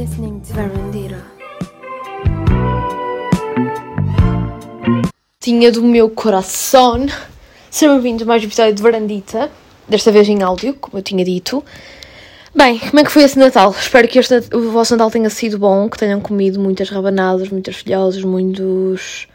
listening 0.00 0.40
to 0.40 0.54
Verandira. 0.54 1.22
Tinha 5.38 5.70
do 5.70 5.82
meu 5.82 6.08
coração. 6.08 7.06
Sejam 7.70 7.96
bem-vindos 7.96 8.22
a 8.22 8.24
mais 8.24 8.42
um 8.42 8.46
episódio 8.46 8.72
de 8.72 8.82
Varandita. 8.82 9.50
Desta 9.86 10.10
vez 10.10 10.26
em 10.26 10.42
áudio, 10.42 10.72
como 10.72 10.96
eu 10.96 11.02
tinha 11.02 11.22
dito. 11.22 11.62
Bem, 12.54 12.78
como 12.78 12.98
é 12.98 13.04
que 13.04 13.10
foi 13.10 13.24
esse 13.24 13.38
Natal? 13.38 13.72
Espero 13.78 14.08
que 14.08 14.18
este, 14.18 14.56
o 14.56 14.70
vosso 14.70 14.94
Natal 14.94 15.10
tenha 15.10 15.28
sido 15.28 15.58
bom, 15.58 15.86
que 15.90 15.98
tenham 15.98 16.18
comido 16.18 16.58
muitas 16.58 16.88
rabanadas, 16.88 17.50
muitas 17.50 17.76
filhosas, 17.76 18.24
muitos. 18.24 19.28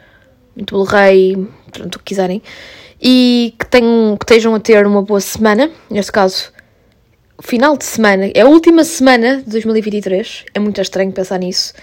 muito 0.56 0.82
rei, 0.82 1.48
pronto, 1.72 1.98
o 1.98 2.00
que 2.00 2.06
quiserem. 2.06 2.42
E 3.00 3.54
que, 3.60 3.68
tenham, 3.68 4.18
que 4.18 4.24
estejam 4.24 4.56
a 4.56 4.60
ter 4.60 4.88
uma 4.88 5.04
boa 5.04 5.22
semana. 5.22 5.70
Neste 5.92 6.12
caso, 6.12 6.55
final 7.42 7.78
de 7.78 7.86
semana. 7.86 8.30
É 8.34 8.42
a 8.42 8.48
última 8.48 8.84
semana 8.84 9.38
de 9.38 9.50
2023. 9.50 10.46
É 10.54 10.60
muito 10.60 10.82
estranho 10.82 11.12
pensar 11.12 11.40
nisso. 11.40 11.74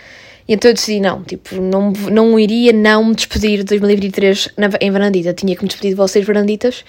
E 0.48 0.54
então 0.54 0.70
eu 0.70 0.74
decidi, 0.74 1.00
não, 1.00 1.22
tipo, 1.22 1.54
não, 1.60 1.92
não 2.10 2.38
iria 2.38 2.72
não 2.72 3.04
me 3.04 3.14
despedir 3.14 3.58
de 3.58 3.64
2023 3.64 4.48
na, 4.56 4.70
em 4.80 4.90
Varandita. 4.90 5.32
Tinha 5.32 5.54
que 5.54 5.62
me 5.62 5.68
despedir 5.68 5.90
de 5.90 5.96
vocês, 5.96 6.26
Varanditas. 6.26 6.84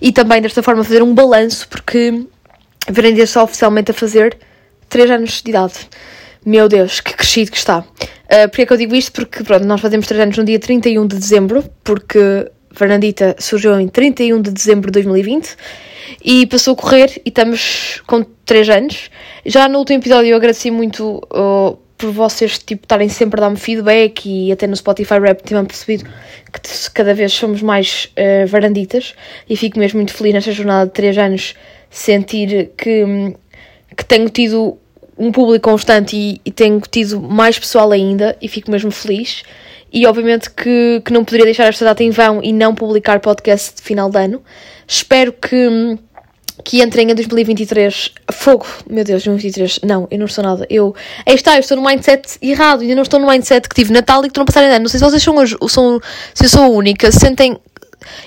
E 0.00 0.12
também, 0.12 0.40
desta 0.40 0.62
forma, 0.62 0.84
fazer 0.84 1.02
um 1.02 1.14
balanço, 1.14 1.68
porque 1.68 2.24
Varandita 2.88 3.24
está 3.24 3.42
oficialmente 3.42 3.90
a 3.90 3.94
fazer 3.94 4.36
3 4.88 5.10
anos 5.10 5.42
de 5.42 5.50
idade. 5.50 5.74
Meu 6.46 6.68
Deus, 6.68 7.00
que 7.00 7.14
crescido 7.14 7.50
que 7.50 7.56
está. 7.56 7.78
Uh, 7.80 8.48
Porquê 8.48 8.62
é 8.62 8.66
que 8.66 8.72
eu 8.72 8.76
digo 8.76 8.94
isto? 8.94 9.12
Porque, 9.12 9.42
pronto, 9.42 9.64
nós 9.64 9.80
fazemos 9.80 10.06
3 10.06 10.22
anos 10.22 10.38
no 10.38 10.44
dia 10.44 10.58
31 10.58 11.06
de 11.06 11.16
dezembro, 11.16 11.64
porque 11.82 12.50
Fernandita 12.74 13.36
surgiu 13.38 13.78
em 13.78 13.88
31 13.88 14.42
de 14.42 14.50
dezembro 14.50 14.90
de 14.90 15.00
2020 15.00 15.56
e 16.22 16.46
passou 16.46 16.74
a 16.74 16.76
correr 16.76 17.22
e 17.24 17.28
estamos 17.28 18.02
com 18.06 18.22
3 18.44 18.68
anos. 18.70 19.10
Já 19.46 19.68
no 19.68 19.78
último 19.78 20.00
episódio 20.00 20.30
eu 20.30 20.36
agradeci 20.36 20.70
muito 20.70 21.22
uh, 21.32 21.78
por 21.96 22.10
vocês 22.10 22.58
tipo, 22.58 22.84
estarem 22.84 23.08
sempre 23.08 23.40
a 23.40 23.44
dar-me 23.44 23.56
feedback 23.56 24.26
e 24.28 24.52
até 24.52 24.66
no 24.66 24.76
Spotify 24.76 25.18
Rap 25.20 25.42
tinham 25.42 25.64
percebido 25.64 26.04
que 26.04 26.90
cada 26.92 27.14
vez 27.14 27.32
somos 27.32 27.62
mais 27.62 28.10
uh, 28.18 28.46
varanditas 28.46 29.14
e 29.48 29.56
fico 29.56 29.78
mesmo 29.78 29.98
muito 29.98 30.12
feliz 30.12 30.34
nesta 30.34 30.52
jornada 30.52 30.86
de 30.86 30.92
3 30.92 31.18
anos 31.18 31.54
sentir 31.88 32.72
que, 32.76 33.34
que 33.96 34.04
tenho 34.04 34.28
tido 34.28 34.76
um 35.16 35.30
público 35.30 35.70
constante 35.70 36.16
e, 36.16 36.40
e 36.44 36.50
tenho 36.50 36.80
tido 36.90 37.20
mais 37.20 37.58
pessoal 37.58 37.92
ainda 37.92 38.36
e 38.42 38.48
fico 38.48 38.70
mesmo 38.70 38.90
feliz 38.90 39.44
e 39.94 40.06
obviamente 40.06 40.50
que, 40.50 41.00
que 41.04 41.12
não 41.12 41.24
poderia 41.24 41.44
deixar 41.44 41.68
esta 41.68 41.84
data 41.84 42.02
em 42.02 42.10
vão 42.10 42.40
e 42.42 42.52
não 42.52 42.74
publicar 42.74 43.20
podcast 43.20 43.76
de 43.76 43.82
final 43.82 44.10
de 44.10 44.18
ano. 44.18 44.42
Espero 44.88 45.32
que, 45.32 45.96
que 46.64 46.82
entrem 46.82 47.12
em 47.12 47.14
2023. 47.14 48.10
Fogo, 48.32 48.66
meu 48.90 49.04
Deus, 49.04 49.22
2023. 49.22 49.78
Não, 49.84 50.08
eu 50.10 50.18
não 50.18 50.26
estou 50.26 50.42
nada. 50.42 50.66
Eu. 50.68 50.96
Aí 51.24 51.36
está, 51.36 51.54
eu 51.54 51.60
estou 51.60 51.76
no 51.76 51.84
mindset 51.84 52.38
errado. 52.42 52.80
Ainda 52.80 52.96
não 52.96 53.02
estou 53.04 53.20
no 53.20 53.28
mindset 53.28 53.68
que 53.68 53.74
tive 53.76 53.92
Natal 53.92 54.18
e 54.18 54.22
que 54.22 54.30
estou 54.30 54.42
a 54.42 54.46
passar 54.46 54.64
em 54.64 54.70
ano. 54.70 54.80
Não 54.80 54.88
sei 54.88 54.98
se 54.98 55.04
vocês 55.04 55.22
são, 55.22 55.68
são 55.68 56.00
se 56.34 56.44
eu 56.44 56.48
sou 56.48 56.64
a 56.64 56.68
única, 56.68 57.12
sentem 57.12 57.56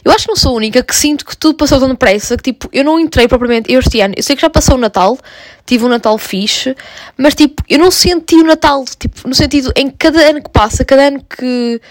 eu 0.04 0.12
acho 0.12 0.26
que 0.26 0.30
não 0.30 0.36
sou 0.36 0.52
a 0.52 0.56
única 0.56 0.84
que 0.84 0.96
sinto 0.96 1.26
que 1.26 1.36
tudo 1.36 1.56
passou 1.56 1.80
tão 1.80 1.90
depressa 1.90 2.38
que, 2.38 2.44
tipo, 2.44 2.70
eu 2.72 2.84
não 2.84 3.00
entrei 3.00 3.28
propriamente 3.28 3.72
este 3.72 4.02
ano. 4.02 4.14
Eu 4.18 4.24
sei 4.24 4.36
que 4.36 4.42
já 4.42 4.50
passou 4.50 4.76
o 4.76 4.78
Natal, 4.78 5.18
tive 5.66 5.86
um 5.86 5.90
Natal 5.90 6.18
fixe, 6.18 6.76
mas, 7.18 7.36
tipo, 7.36 7.64
eu 7.70 7.80
não 7.80 7.92
senti 7.92 8.36
o 8.36 8.44
Natal, 8.44 8.84
tipo, 9.00 9.28
no 9.28 9.36
sentido, 9.36 9.72
em 9.76 9.90
cada 9.90 10.20
ano 10.30 10.42
que 10.42 10.50
passa, 10.50 10.86
cada 10.86 11.08
ano 11.08 11.24
que. 11.24 11.82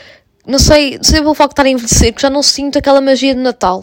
Não 0.47 0.61
sei, 0.61 0.97
não 0.97 1.03
sei 1.03 1.21
pelo 1.21 1.35
facto 1.35 1.51
de 1.51 1.53
estar 1.55 1.67
a 1.67 1.69
envelhecer, 1.69 2.15
que 2.15 2.23
já 2.23 2.31
não 2.31 2.41
sinto 2.41 2.79
aquela 2.79 3.01
magia 3.01 3.35
de 3.35 3.41
Natal. 3.41 3.83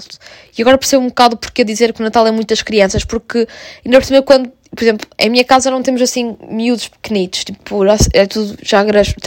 E 0.58 0.62
agora 0.62 0.78
percebo 0.78 1.04
um 1.04 1.10
bocado 1.10 1.36
porque 1.36 1.62
dizer 1.62 1.92
que 1.92 2.00
o 2.00 2.04
Natal 2.04 2.26
é 2.26 2.32
muitas 2.32 2.62
crianças, 2.62 3.04
porque 3.04 3.46
ainda 3.86 4.02
cima 4.02 4.22
quando 4.22 4.50
por 4.76 4.84
exemplo, 4.84 5.08
em 5.20 5.30
minha 5.30 5.44
casa 5.44 5.70
não 5.70 5.84
temos 5.84 6.02
assim 6.02 6.36
miúdos 6.50 6.88
pequenitos, 6.88 7.44
tipo, 7.44 7.86
é 8.14 8.26
tudo 8.26 8.58
já 8.62 8.84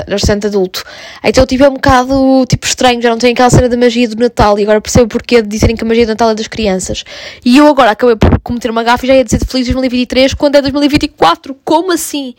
bastante 0.08 0.46
adulto. 0.46 0.82
Então, 1.22 1.46
tipo, 1.46 1.62
é 1.62 1.68
um 1.68 1.74
bocado, 1.74 2.44
tipo, 2.48 2.66
estranho, 2.66 3.00
já 3.00 3.10
não 3.10 3.18
tem 3.18 3.32
aquela 3.32 3.50
cena 3.50 3.68
da 3.68 3.76
magia 3.76 4.08
do 4.08 4.16
Natal, 4.16 4.58
e 4.58 4.62
agora 4.62 4.80
percebo 4.80 5.06
porque 5.06 5.40
de 5.40 5.48
dizerem 5.48 5.76
que 5.76 5.84
a 5.84 5.86
magia 5.86 6.04
do 6.04 6.10
Natal 6.10 6.30
é 6.30 6.34
das 6.34 6.48
crianças. 6.48 7.04
E 7.44 7.56
eu 7.58 7.66
agora 7.68 7.92
acabei 7.92 8.16
por 8.16 8.38
cometer 8.40 8.70
uma 8.70 8.82
gafa 8.82 9.04
e 9.04 9.08
já 9.08 9.14
ia 9.14 9.24
dizer 9.24 9.38
de 9.38 9.46
Feliz 9.46 9.66
2023 9.66 10.34
quando 10.34 10.56
é 10.56 10.62
2024, 10.62 11.56
como 11.64 11.92
assim? 11.92 12.34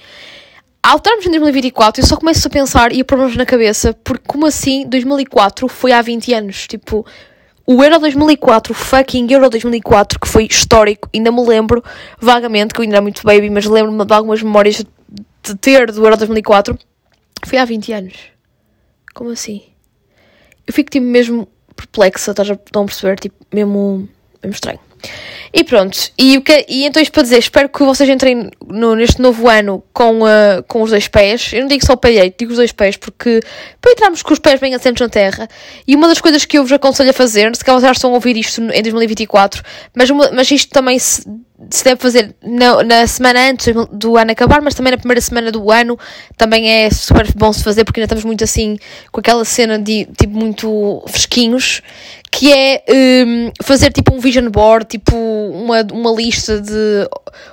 Ao 0.83 0.97
estarmos 0.97 1.25
em 1.25 1.31
2024, 1.31 2.01
eu 2.01 2.07
só 2.07 2.15
começo 2.15 2.47
a 2.47 2.49
pensar 2.49 2.93
e 2.93 3.01
a 3.01 3.05
pôr 3.05 3.35
na 3.35 3.45
cabeça, 3.45 3.93
porque 4.03 4.23
como 4.27 4.45
assim 4.45 4.85
2004 4.87 5.67
foi 5.67 5.91
há 5.91 6.01
20 6.01 6.33
anos? 6.33 6.67
Tipo, 6.67 7.05
o 7.69 7.83
Euro 7.83 7.99
2004, 7.99 8.71
o 8.71 8.75
fucking 8.75 9.27
Euro 9.29 9.49
2004, 9.49 10.17
que 10.21 10.27
foi 10.27 10.47
histórico, 10.49 11.09
ainda 11.13 11.29
me 11.33 11.45
lembro 11.45 11.83
vagamente, 12.17 12.73
que 12.73 12.79
eu 12.79 12.83
ainda 12.83 12.95
era 12.95 13.01
muito 13.01 13.21
baby, 13.23 13.49
mas 13.49 13.65
lembro-me 13.65 14.05
de 14.05 14.13
algumas 14.13 14.41
memórias 14.41 14.85
de 15.43 15.55
ter 15.55 15.91
do 15.91 16.05
Euro 16.05 16.15
2004, 16.15 16.79
foi 17.45 17.57
há 17.57 17.65
20 17.65 17.91
anos. 17.91 18.15
Como 19.13 19.31
assim? 19.31 19.63
Eu 20.65 20.73
fico 20.73 20.89
tipo 20.89 21.05
mesmo 21.05 21.45
perplexa, 21.75 22.31
estás 22.31 22.49
a, 22.49 22.53
estão 22.53 22.83
a 22.83 22.85
perceber? 22.85 23.19
Tipo, 23.19 23.35
mesmo, 23.53 24.07
mesmo 24.41 24.53
estranho. 24.53 24.79
E 25.53 25.63
pronto, 25.63 25.97
e, 26.17 26.37
o 26.37 26.41
que, 26.41 26.65
e 26.67 26.85
então 26.85 27.01
isto 27.01 27.11
para 27.11 27.23
dizer, 27.23 27.39
espero 27.39 27.69
que 27.69 27.83
vocês 27.83 28.09
entrem 28.09 28.49
no, 28.67 28.95
neste 28.95 29.21
novo 29.21 29.47
ano 29.49 29.83
com, 29.93 30.21
uh, 30.21 30.61
com 30.67 30.81
os 30.81 30.91
dois 30.91 31.07
pés. 31.07 31.51
Eu 31.53 31.61
não 31.61 31.67
digo 31.67 31.85
só 31.85 31.93
o 31.93 31.97
pé 31.97 32.11
direito, 32.11 32.35
digo 32.37 32.51
os 32.51 32.57
dois 32.57 32.71
pés, 32.71 32.97
porque 32.97 33.39
para 33.81 33.91
entrarmos 33.91 34.21
com 34.21 34.33
os 34.33 34.39
pés 34.39 34.59
bem 34.59 34.75
assentos 34.75 35.01
na 35.01 35.09
terra. 35.09 35.47
E 35.87 35.95
uma 35.95 36.07
das 36.07 36.19
coisas 36.19 36.45
que 36.45 36.57
eu 36.57 36.63
vos 36.63 36.71
aconselho 36.71 37.11
a 37.11 37.13
fazer, 37.13 37.55
se 37.55 37.63
calhar 37.63 37.79
vocês 37.79 37.97
estão 37.97 38.11
a 38.11 38.13
ouvir 38.15 38.35
isto 38.37 38.61
em 38.61 38.81
2024, 38.81 39.63
mas, 39.95 40.09
mas 40.11 40.51
isto 40.51 40.69
também 40.71 40.99
se, 40.99 41.23
se 41.69 41.83
deve 41.83 41.99
fazer 41.99 42.35
na, 42.43 42.83
na, 42.83 43.07
semana 43.07 43.49
antes 43.49 43.73
do 43.91 44.17
ano 44.17 44.31
acabar, 44.31 44.61
mas 44.61 44.75
também 44.75 44.91
na 44.91 44.97
primeira 44.97 45.21
semana 45.21 45.51
do 45.51 45.71
ano 45.71 45.97
também 46.35 46.69
é 46.69 46.89
super 46.89 47.25
bom 47.35 47.51
se 47.51 47.63
fazer, 47.63 47.83
porque 47.83 47.99
ainda 47.99 48.05
estamos 48.05 48.25
muito 48.25 48.43
assim 48.43 48.77
com 49.11 49.19
aquela 49.19 49.43
cena 49.45 49.79
de 49.79 50.05
tipo 50.17 50.33
muito 50.33 51.03
fresquinhos 51.07 51.81
que 52.31 52.51
é 52.51 52.83
um, 53.25 53.51
fazer 53.63 53.91
tipo 53.91 54.13
um 54.13 54.19
vision 54.19 54.49
board, 54.49 54.85
tipo 54.85 55.15
uma, 55.15 55.81
uma 55.91 56.11
lista 56.11 56.59
de. 56.61 57.07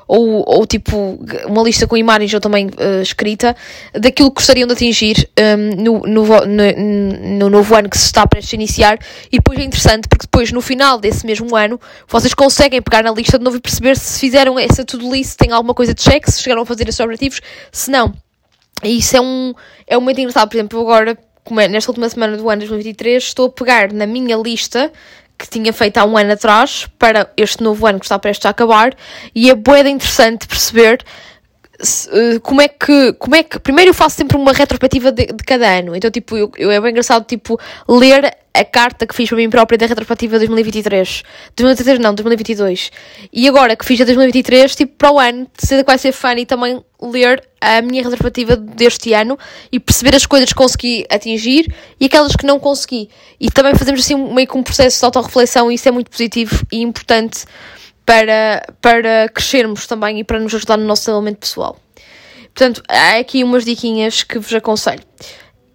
Ou, 0.06 0.44
ou 0.46 0.66
tipo 0.66 1.18
uma 1.46 1.62
lista 1.62 1.86
com 1.86 1.96
imagens 1.96 2.32
ou 2.34 2.40
também 2.40 2.66
uh, 2.66 3.02
escrita 3.02 3.54
daquilo 3.92 4.30
que 4.30 4.36
gostariam 4.36 4.66
de 4.66 4.72
atingir 4.72 5.28
um, 5.38 5.82
no, 5.82 5.98
no, 6.00 6.26
no, 6.26 7.36
no, 7.38 7.50
novo 7.50 7.74
ano 7.74 7.88
que 7.88 7.96
se 7.96 8.06
está 8.06 8.26
prestes 8.26 8.52
a 8.52 8.56
iniciar. 8.56 8.98
E 9.30 9.38
depois 9.38 9.58
é 9.58 9.62
interessante 9.62 10.08
porque 10.08 10.26
depois 10.26 10.52
no 10.52 10.60
final 10.60 10.98
desse 10.98 11.24
mesmo 11.24 11.54
ano 11.56 11.80
vocês 12.08 12.34
conseguem 12.34 12.82
pegar 12.82 13.02
na 13.02 13.12
lista 13.12 13.38
de 13.38 13.44
novo 13.44 13.56
e 13.56 13.60
perceber 13.60 13.96
se 13.96 14.18
fizeram 14.18 14.58
essa 14.58 14.84
to-do 14.84 15.12
list, 15.12 15.36
tem 15.36 15.52
alguma 15.52 15.74
coisa 15.74 15.94
de 15.94 16.02
check, 16.02 16.28
se 16.28 16.42
chegaram 16.42 16.62
a 16.62 16.66
fazer 16.66 16.88
esses 16.88 17.00
objetivos, 17.00 17.40
se 17.70 17.90
não. 17.90 18.12
E 18.82 18.98
isso 18.98 19.16
é 19.16 19.20
um, 19.20 19.54
é 19.86 19.96
um 19.96 20.00
momento 20.00 20.20
engraçado, 20.20 20.48
por 20.48 20.56
exemplo, 20.56 20.80
agora 20.80 21.16
como 21.44 21.60
é, 21.60 21.68
nesta 21.68 21.90
última 21.90 22.08
semana 22.08 22.36
do 22.36 22.48
ano 22.48 22.60
2023, 22.60 23.22
estou 23.22 23.46
a 23.46 23.50
pegar 23.50 23.92
na 23.92 24.06
minha 24.06 24.36
lista 24.36 24.90
que 25.38 25.48
tinha 25.48 25.72
feito 25.72 25.98
há 25.98 26.04
um 26.04 26.16
ano 26.16 26.32
atrás 26.32 26.88
para 26.98 27.30
este 27.36 27.62
novo 27.62 27.86
ano 27.86 27.98
que 27.98 28.06
está 28.06 28.18
prestes 28.18 28.46
a 28.46 28.50
acabar 28.50 28.94
e 29.34 29.50
é 29.50 29.54
boeda 29.54 29.90
interessante 29.90 30.46
perceber 30.46 31.04
como 32.42 32.60
é 32.60 32.68
que 32.68 33.12
como 33.14 33.34
é 33.34 33.42
que 33.42 33.58
primeiro 33.58 33.90
eu 33.90 33.94
faço 33.94 34.16
sempre 34.16 34.36
uma 34.36 34.52
retrospectiva 34.52 35.10
de, 35.10 35.26
de 35.26 35.44
cada 35.44 35.78
ano. 35.78 35.96
Então 35.96 36.10
tipo 36.10 36.36
eu, 36.36 36.50
eu, 36.56 36.70
é 36.70 36.80
bem 36.80 36.90
engraçado 36.90 37.24
tipo 37.24 37.58
ler 37.88 38.36
a 38.52 38.64
carta 38.64 39.06
que 39.06 39.14
fiz 39.14 39.28
para 39.28 39.36
mim 39.36 39.50
própria 39.50 39.76
da 39.76 39.86
retrospectiva 39.86 40.38
2023 40.38 41.24
2023 41.56 41.98
não 41.98 42.14
2022 42.14 42.92
e 43.32 43.48
agora 43.48 43.74
que 43.74 43.84
fiz 43.84 44.00
a 44.00 44.04
2023 44.04 44.76
tipo 44.76 44.94
para 44.96 45.10
o 45.10 45.18
ano 45.18 45.48
de 45.56 45.66
certeza 45.66 45.82
que 45.82 45.90
vai 45.90 45.98
ser 45.98 46.12
fã 46.12 46.34
e 46.34 46.46
também 46.46 46.80
ler 47.02 47.42
a 47.60 47.82
minha 47.82 48.02
retrospectiva 48.02 48.56
deste 48.56 49.12
ano 49.12 49.36
e 49.72 49.80
perceber 49.80 50.14
as 50.14 50.26
coisas 50.26 50.50
que 50.50 50.54
consegui 50.54 51.04
atingir 51.10 51.74
e 51.98 52.06
aquelas 52.06 52.36
que 52.36 52.46
não 52.46 52.58
consegui. 52.60 53.08
E 53.40 53.50
também 53.50 53.74
fazemos 53.74 54.00
assim 54.00 54.14
meio 54.32 54.46
que 54.46 54.56
um 54.56 54.62
processo 54.62 55.00
de 55.00 55.04
autorreflexão 55.04 55.70
e 55.70 55.74
isso 55.74 55.88
é 55.88 55.92
muito 55.92 56.10
positivo 56.10 56.64
e 56.70 56.80
importante 56.80 57.44
para, 58.04 58.66
para 58.80 59.28
crescermos 59.28 59.86
também 59.86 60.20
e 60.20 60.24
para 60.24 60.38
nos 60.38 60.54
ajudar 60.54 60.76
no 60.76 60.84
nosso 60.84 61.02
desenvolvimento 61.02 61.38
pessoal. 61.38 61.78
Portanto, 62.54 62.82
há 62.88 63.18
aqui 63.18 63.42
umas 63.42 63.64
diquinhas 63.64 64.22
que 64.22 64.38
vos 64.38 64.52
aconselho. 64.54 65.02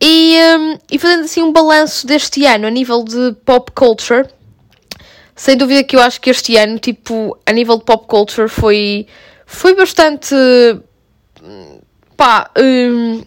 E, 0.01 0.37
um, 0.57 0.77
e 0.89 0.97
fazendo 0.97 1.25
assim 1.25 1.41
um 1.41 1.51
balanço 1.51 2.07
deste 2.07 2.45
ano 2.45 2.67
a 2.67 2.69
nível 2.69 3.03
de 3.03 3.35
pop 3.43 3.69
culture, 3.73 4.25
sem 5.35 5.57
dúvida 5.57 5.83
que 5.83 5.95
eu 5.95 6.01
acho 6.01 6.21
que 6.21 6.29
este 6.29 6.55
ano, 6.55 6.79
tipo, 6.79 7.37
a 7.45 7.51
nível 7.51 7.77
de 7.77 7.83
pop 7.83 8.07
culture 8.07 8.47
foi, 8.47 9.07
foi 9.45 9.75
bastante, 9.75 10.35
pá, 12.15 12.49
um, 12.57 13.23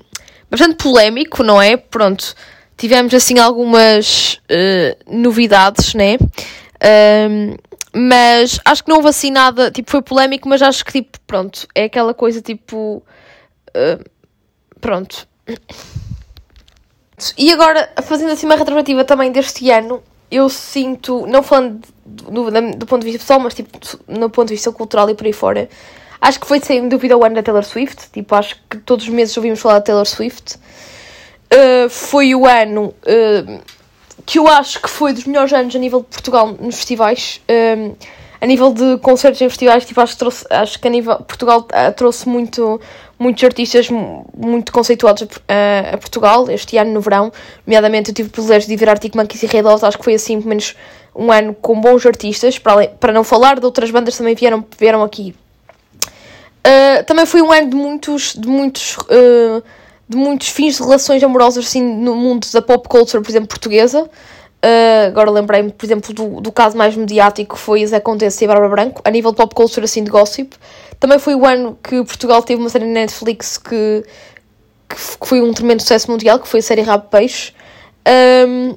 bastante 0.51 0.77
polémico, 0.77 1.43
não 1.43 1.61
é? 1.61 1.77
Pronto, 1.77 2.35
tivemos 2.77 3.13
assim 3.13 3.39
algumas 3.39 4.41
uh, 4.51 5.15
novidades, 5.15 5.95
né? 5.95 6.17
Um, 7.31 7.55
mas 7.95 8.59
acho 8.65 8.85
que 8.85 8.89
não 8.89 8.97
houve 8.97 9.09
assim 9.09 9.31
nada, 9.31 9.71
tipo, 9.71 9.91
foi 9.91 10.03
polémico, 10.03 10.49
mas 10.49 10.63
acho 10.63 10.85
que, 10.85 10.93
tipo, 10.93 11.19
pronto, 11.27 11.67
é 11.75 11.85
aquela 11.85 12.15
coisa, 12.15 12.41
tipo, 12.41 13.03
uh, 13.69 14.11
pronto. 14.81 15.29
E 17.39 17.53
agora, 17.53 17.89
fazendo 18.03 18.33
assim 18.33 18.47
uma 18.47 18.57
retrospectiva 18.57 19.05
também 19.05 19.31
deste 19.31 19.71
ano, 19.71 20.03
eu 20.31 20.49
sinto, 20.49 21.27
não 21.27 21.43
falando 21.43 21.83
do, 22.05 22.51
do, 22.51 22.71
do 22.77 22.87
ponto 22.87 23.01
de 23.01 23.07
vista 23.07 23.21
pessoal, 23.21 23.41
mas 23.41 23.55
tipo, 23.55 23.79
no 24.09 24.31
ponto 24.31 24.49
de 24.49 24.55
vista 24.55 24.73
cultural 24.73 25.09
e 25.11 25.15
por 25.15 25.27
aí 25.27 25.33
fora, 25.33 25.69
Acho 26.23 26.39
que 26.39 26.47
foi 26.47 26.61
sem 26.61 26.89
dúvida 26.89 27.19
o 27.19 27.25
ano 27.25 27.35
da 27.35 27.43
Taylor 27.43 27.65
Swift. 27.65 28.09
Tipo, 28.13 28.37
acho 28.37 28.55
que 28.71 28.79
todos 28.79 29.07
os 29.07 29.11
meses 29.13 29.37
ouvimos 29.37 29.59
falar 29.59 29.75
da 29.75 29.81
Taylor 29.81 30.07
Swift. 30.07 30.55
Uh, 31.53 31.91
foi 31.91 32.33
o 32.33 32.47
ano 32.47 32.95
uh, 33.03 33.61
que 34.25 34.39
eu 34.39 34.47
acho 34.49 34.81
que 34.81 34.89
foi 34.89 35.13
dos 35.13 35.25
melhores 35.25 35.53
anos 35.53 35.75
a 35.75 35.79
nível 35.79 36.01
de 36.01 36.07
Portugal 36.07 36.57
nos 36.61 36.77
festivais. 36.77 37.41
Um, 37.49 37.95
a 38.41 38.47
nível 38.47 38.73
de 38.73 38.99
concertos 38.99 39.41
em 39.41 39.49
festivais, 39.49 39.85
tipo, 39.87 40.01
acho, 40.01 40.15
que 40.15 40.19
trouxe, 40.19 40.45
acho 40.51 40.81
que 40.81 40.89
a 40.89 40.91
nível 40.91 41.15
Portugal 41.19 41.61
uh, 41.61 41.93
trouxe 41.95 42.29
muito, 42.29 42.81
muitos 43.17 43.45
artistas 43.45 43.89
muito 43.89 44.73
conceituados 44.73 45.29
a, 45.47 45.95
a, 45.95 45.99
Portugal 45.99 46.51
este 46.51 46.77
ano 46.77 46.93
no 46.93 47.01
verão. 47.01 47.33
Nomeadamente, 47.65 48.11
eu 48.11 48.15
tive 48.15 48.29
o 48.29 48.33
privilégio 48.33 48.69
de 48.69 48.75
ver 48.75 48.89
Arctic 48.89 49.15
Monkeys 49.15 49.45
e 49.45 49.47
Red 49.47 49.63
Hot, 49.63 49.85
acho 49.85 49.97
que 49.97 50.03
foi 50.03 50.15
assim, 50.15 50.39
pelo 50.39 50.49
menos 50.49 50.75
um 51.15 51.31
ano 51.31 51.55
com 51.55 51.81
bons 51.81 52.05
artistas. 52.05 52.59
Para, 52.59 52.89
para 52.89 53.13
não 53.13 53.23
falar 53.23 53.61
de 53.61 53.65
outras 53.65 53.93
bandas 53.93 54.17
também 54.17 54.35
vieram, 54.35 54.67
vieram 54.77 55.05
aqui. 55.05 55.37
Uh, 56.67 57.05
também 57.07 57.27
foi 57.27 57.43
um 57.43 57.53
ano 57.53 57.71
de 57.71 57.77
muitos, 57.77 58.35
de 58.35 58.49
muitos, 58.49 58.97
uh, 58.97 59.63
de 60.13 60.17
muitos 60.17 60.49
fins 60.49 60.77
de 60.77 60.83
relações 60.83 61.23
amorosas 61.23 61.67
assim, 61.67 61.83
no 61.83 62.15
mundo 62.15 62.47
da 62.53 62.63
pop 62.63 62.87
culture, 62.89 63.23
por 63.23 63.31
exemplo, 63.31 63.49
portuguesa. 63.49 64.03
Uh, 64.65 65.09
agora 65.09 65.29
lembrei-me, 65.29 65.73
por 65.73 65.85
exemplo, 65.85 66.15
do, 66.15 66.41
do 66.41 66.53
caso 66.53 66.77
mais 66.77 66.95
mediático 66.95 67.57
que 67.57 67.61
foi 67.61 67.85
Zé 67.85 67.97
Acontece 67.97 68.45
e 68.45 68.47
Bárbara 68.47 68.69
Branco, 68.69 69.03
a 69.05 69.11
nível 69.11 69.33
de 69.33 69.37
pop 69.39 69.53
culture, 69.55 69.85
assim, 69.85 70.05
de 70.05 70.11
gossip. 70.11 70.55
Também 71.01 71.19
foi 71.19 71.35
o 71.35 71.45
ano 71.45 71.77
que 71.83 71.97
Portugal 72.05 72.43
teve 72.43 72.61
uma 72.61 72.69
série 72.69 72.85
na 72.85 72.93
Netflix 72.93 73.59
que, 73.59 74.05
que 74.89 74.97
foi 75.27 75.41
um 75.41 75.53
tremendo 75.53 75.81
sucesso 75.81 76.09
mundial, 76.09 76.39
que 76.39 76.47
foi 76.47 76.61
a 76.61 76.63
série 76.63 76.83
Rabo 76.83 77.09
Peixe. 77.09 77.53
Um, 78.47 78.77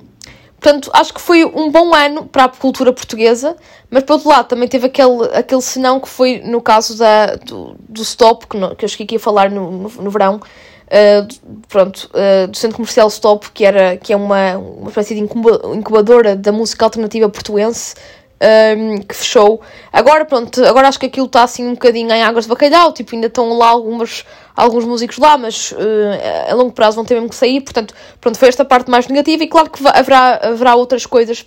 portanto, 0.59 0.89
acho 0.91 1.13
que 1.13 1.21
foi 1.21 1.45
um 1.45 1.69
bom 1.69 1.93
ano 1.93 2.25
para 2.25 2.45
a 2.45 2.49
cultura 2.49 2.91
portuguesa, 2.91 3.55
mas 3.91 4.03
por 4.03 4.13
outro 4.13 4.29
lado 4.29 4.47
também 4.47 4.67
teve 4.67 4.87
aquele, 4.87 5.25
aquele 5.33 5.61
senão 5.61 5.99
que 5.99 6.09
foi 6.09 6.39
no 6.39 6.61
caso 6.61 6.97
da, 6.97 7.35
do, 7.35 7.75
do 7.87 8.01
Stop, 8.01 8.47
que, 8.47 8.57
no, 8.57 8.75
que 8.75 8.85
eu 8.85 8.89
cheguei 8.89 9.05
aqui 9.05 9.15
a 9.17 9.19
falar 9.19 9.51
no, 9.51 9.69
no, 9.69 9.89
no 9.89 10.09
verão, 10.09 10.41
Uh, 10.85 11.57
pronto, 11.67 12.09
uh, 12.13 12.47
do 12.47 12.55
Centro 12.55 12.77
Comercial 12.77 13.07
Stop, 13.07 13.51
que, 13.51 13.65
era, 13.65 13.97
que 13.97 14.13
é 14.13 14.15
uma, 14.15 14.57
uma 14.57 14.89
espécie 14.89 15.15
de 15.15 15.21
incubadora 15.21 16.35
da 16.35 16.51
música 16.51 16.85
alternativa 16.85 17.27
portuense, 17.27 17.95
um, 18.41 18.45
ehm, 18.45 18.97
que 19.01 19.15
fechou. 19.15 19.61
Agora, 19.91 20.25
pronto, 20.25 20.63
agora 20.63 20.87
acho 20.87 20.99
que 20.99 21.07
aquilo 21.07 21.25
está 21.25 21.43
assim 21.43 21.67
um 21.67 21.73
bocadinho 21.73 22.11
em 22.11 22.21
águas 22.23 22.45
de 22.45 22.49
bacalhau, 22.49 22.93
tipo, 22.93 23.15
ainda 23.15 23.27
estão 23.27 23.57
lá 23.57 23.69
algumas, 23.69 24.25
alguns 24.55 24.85
músicos 24.85 25.17
lá, 25.17 25.37
mas 25.37 25.71
uh, 25.71 26.49
a 26.49 26.53
longo 26.53 26.71
prazo 26.71 26.97
vão 26.97 27.05
ter 27.05 27.15
mesmo 27.15 27.29
que 27.29 27.35
sair, 27.35 27.61
portanto, 27.61 27.93
pronto, 28.21 28.37
foi 28.37 28.49
esta 28.49 28.63
parte 28.63 28.91
mais 28.91 29.07
negativa 29.07 29.43
e 29.43 29.47
claro 29.47 29.69
que 29.69 29.85
haverá, 29.87 30.39
haverá 30.43 30.75
outras 30.75 31.05
coisas 31.05 31.45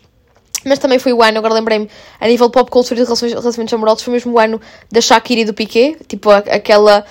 mas 0.64 0.78
também 0.78 0.98
foi 0.98 1.12
o 1.12 1.22
ano, 1.22 1.38
agora 1.38 1.54
lembrei-me, 1.54 1.88
a 2.20 2.26
nível 2.26 2.48
de 2.48 2.52
pop 2.52 2.70
culture 2.70 2.94
e 2.94 3.02
de 3.02 3.04
relações, 3.04 3.32
relacionamentos 3.32 3.74
amorosos, 3.74 4.02
foi 4.02 4.12
mesmo 4.12 4.32
o 4.32 4.38
ano 4.38 4.60
da 4.90 5.00
Shakira 5.00 5.42
e 5.42 5.44
do 5.44 5.54
Piqué, 5.54 5.96
tipo 6.06 6.30
aquela 6.30 7.04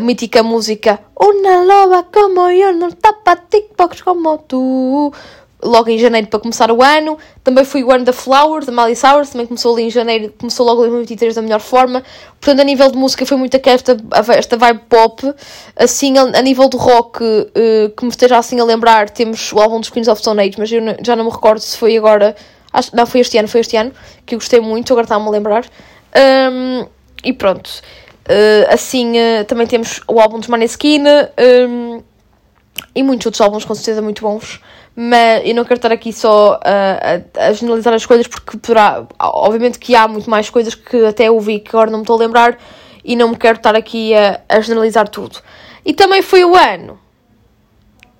mítica 0.00 0.42
música 0.42 1.00
Una 1.22 1.62
loba 1.62 2.02
como 2.12 2.50
eu, 2.50 2.72
não 2.74 2.90
tapa 2.90 3.36
TikToks 3.36 4.02
como 4.02 4.38
tu. 4.38 5.12
Logo 5.64 5.88
em 5.88 5.96
janeiro 5.96 6.26
para 6.26 6.40
começar 6.40 6.72
o 6.72 6.82
ano. 6.82 7.16
Também 7.44 7.64
foi 7.64 7.84
o 7.84 7.92
ano 7.92 8.04
da 8.04 8.12
Flower, 8.12 8.64
da 8.64 8.72
Miley 8.72 8.96
Cyrus, 8.96 9.30
também 9.30 9.46
começou 9.46 9.72
ali 9.72 9.84
em 9.84 9.90
janeiro, 9.90 10.34
começou 10.36 10.66
logo 10.66 10.84
em 10.84 10.88
2023 10.88 11.36
da 11.36 11.42
melhor 11.42 11.60
forma. 11.60 12.02
Portanto, 12.40 12.58
a 12.58 12.64
nível 12.64 12.90
de 12.90 12.98
música 12.98 13.24
foi 13.24 13.36
muito 13.36 13.56
aqui 13.56 13.70
esta, 13.70 13.96
esta 14.36 14.56
vibe 14.56 14.80
pop. 14.88 15.32
Assim, 15.76 16.18
a, 16.18 16.22
a 16.22 16.42
nível 16.42 16.68
do 16.68 16.76
rock, 16.76 17.22
uh, 17.22 17.90
que 17.96 18.02
me 18.04 18.10
esteja 18.10 18.36
assim 18.36 18.58
a 18.58 18.64
lembrar, 18.64 19.08
temos 19.08 19.52
o 19.52 19.60
álbum 19.60 19.78
dos 19.78 19.90
Queens 19.90 20.08
of 20.08 20.20
Stone 20.20 20.40
Age, 20.40 20.56
mas 20.58 20.72
eu 20.72 20.82
já 21.04 21.14
não 21.14 21.26
me 21.26 21.30
recordo 21.30 21.60
se 21.60 21.78
foi 21.78 21.96
agora 21.96 22.34
Acho, 22.72 22.94
não, 22.94 23.06
foi 23.06 23.20
este 23.20 23.36
ano, 23.38 23.48
foi 23.48 23.60
este 23.60 23.76
ano, 23.76 23.92
que 24.24 24.34
eu 24.34 24.38
gostei 24.38 24.60
muito, 24.60 24.92
agora 24.92 25.04
está-me 25.04 25.26
a 25.26 25.30
lembrar. 25.30 25.64
Um, 26.52 26.86
e 27.24 27.32
pronto. 27.32 27.68
Uh, 28.28 28.72
assim, 28.72 29.12
uh, 29.12 29.44
também 29.46 29.66
temos 29.66 30.00
o 30.06 30.20
álbum 30.20 30.38
dos 30.38 30.48
Maneskin 30.48 31.02
um, 31.68 32.02
e 32.94 33.02
muitos 33.02 33.26
outros 33.26 33.40
álbuns 33.40 33.64
com 33.64 33.74
certeza 33.74 34.00
muito 34.00 34.22
bons. 34.22 34.60
Mas 34.94 35.42
eu 35.46 35.54
não 35.54 35.64
quero 35.64 35.76
estar 35.76 35.90
aqui 35.90 36.12
só 36.12 36.60
a, 36.62 37.40
a, 37.40 37.48
a 37.48 37.52
generalizar 37.52 37.94
as 37.94 38.04
coisas 38.04 38.26
porque 38.26 38.58
poderá, 38.58 39.06
obviamente 39.18 39.78
que 39.78 39.94
há 39.94 40.06
muito 40.06 40.28
mais 40.28 40.50
coisas 40.50 40.74
que 40.74 41.06
até 41.06 41.30
ouvi 41.30 41.60
que 41.60 41.70
agora 41.70 41.90
não 41.90 41.98
me 41.98 42.02
estou 42.02 42.16
a 42.16 42.18
lembrar 42.18 42.58
e 43.02 43.16
não 43.16 43.30
me 43.30 43.36
quero 43.36 43.56
estar 43.56 43.74
aqui 43.74 44.14
a, 44.14 44.40
a 44.48 44.60
generalizar 44.60 45.08
tudo. 45.08 45.38
E 45.84 45.94
também 45.94 46.20
foi 46.20 46.44
o 46.44 46.54
ano 46.54 47.00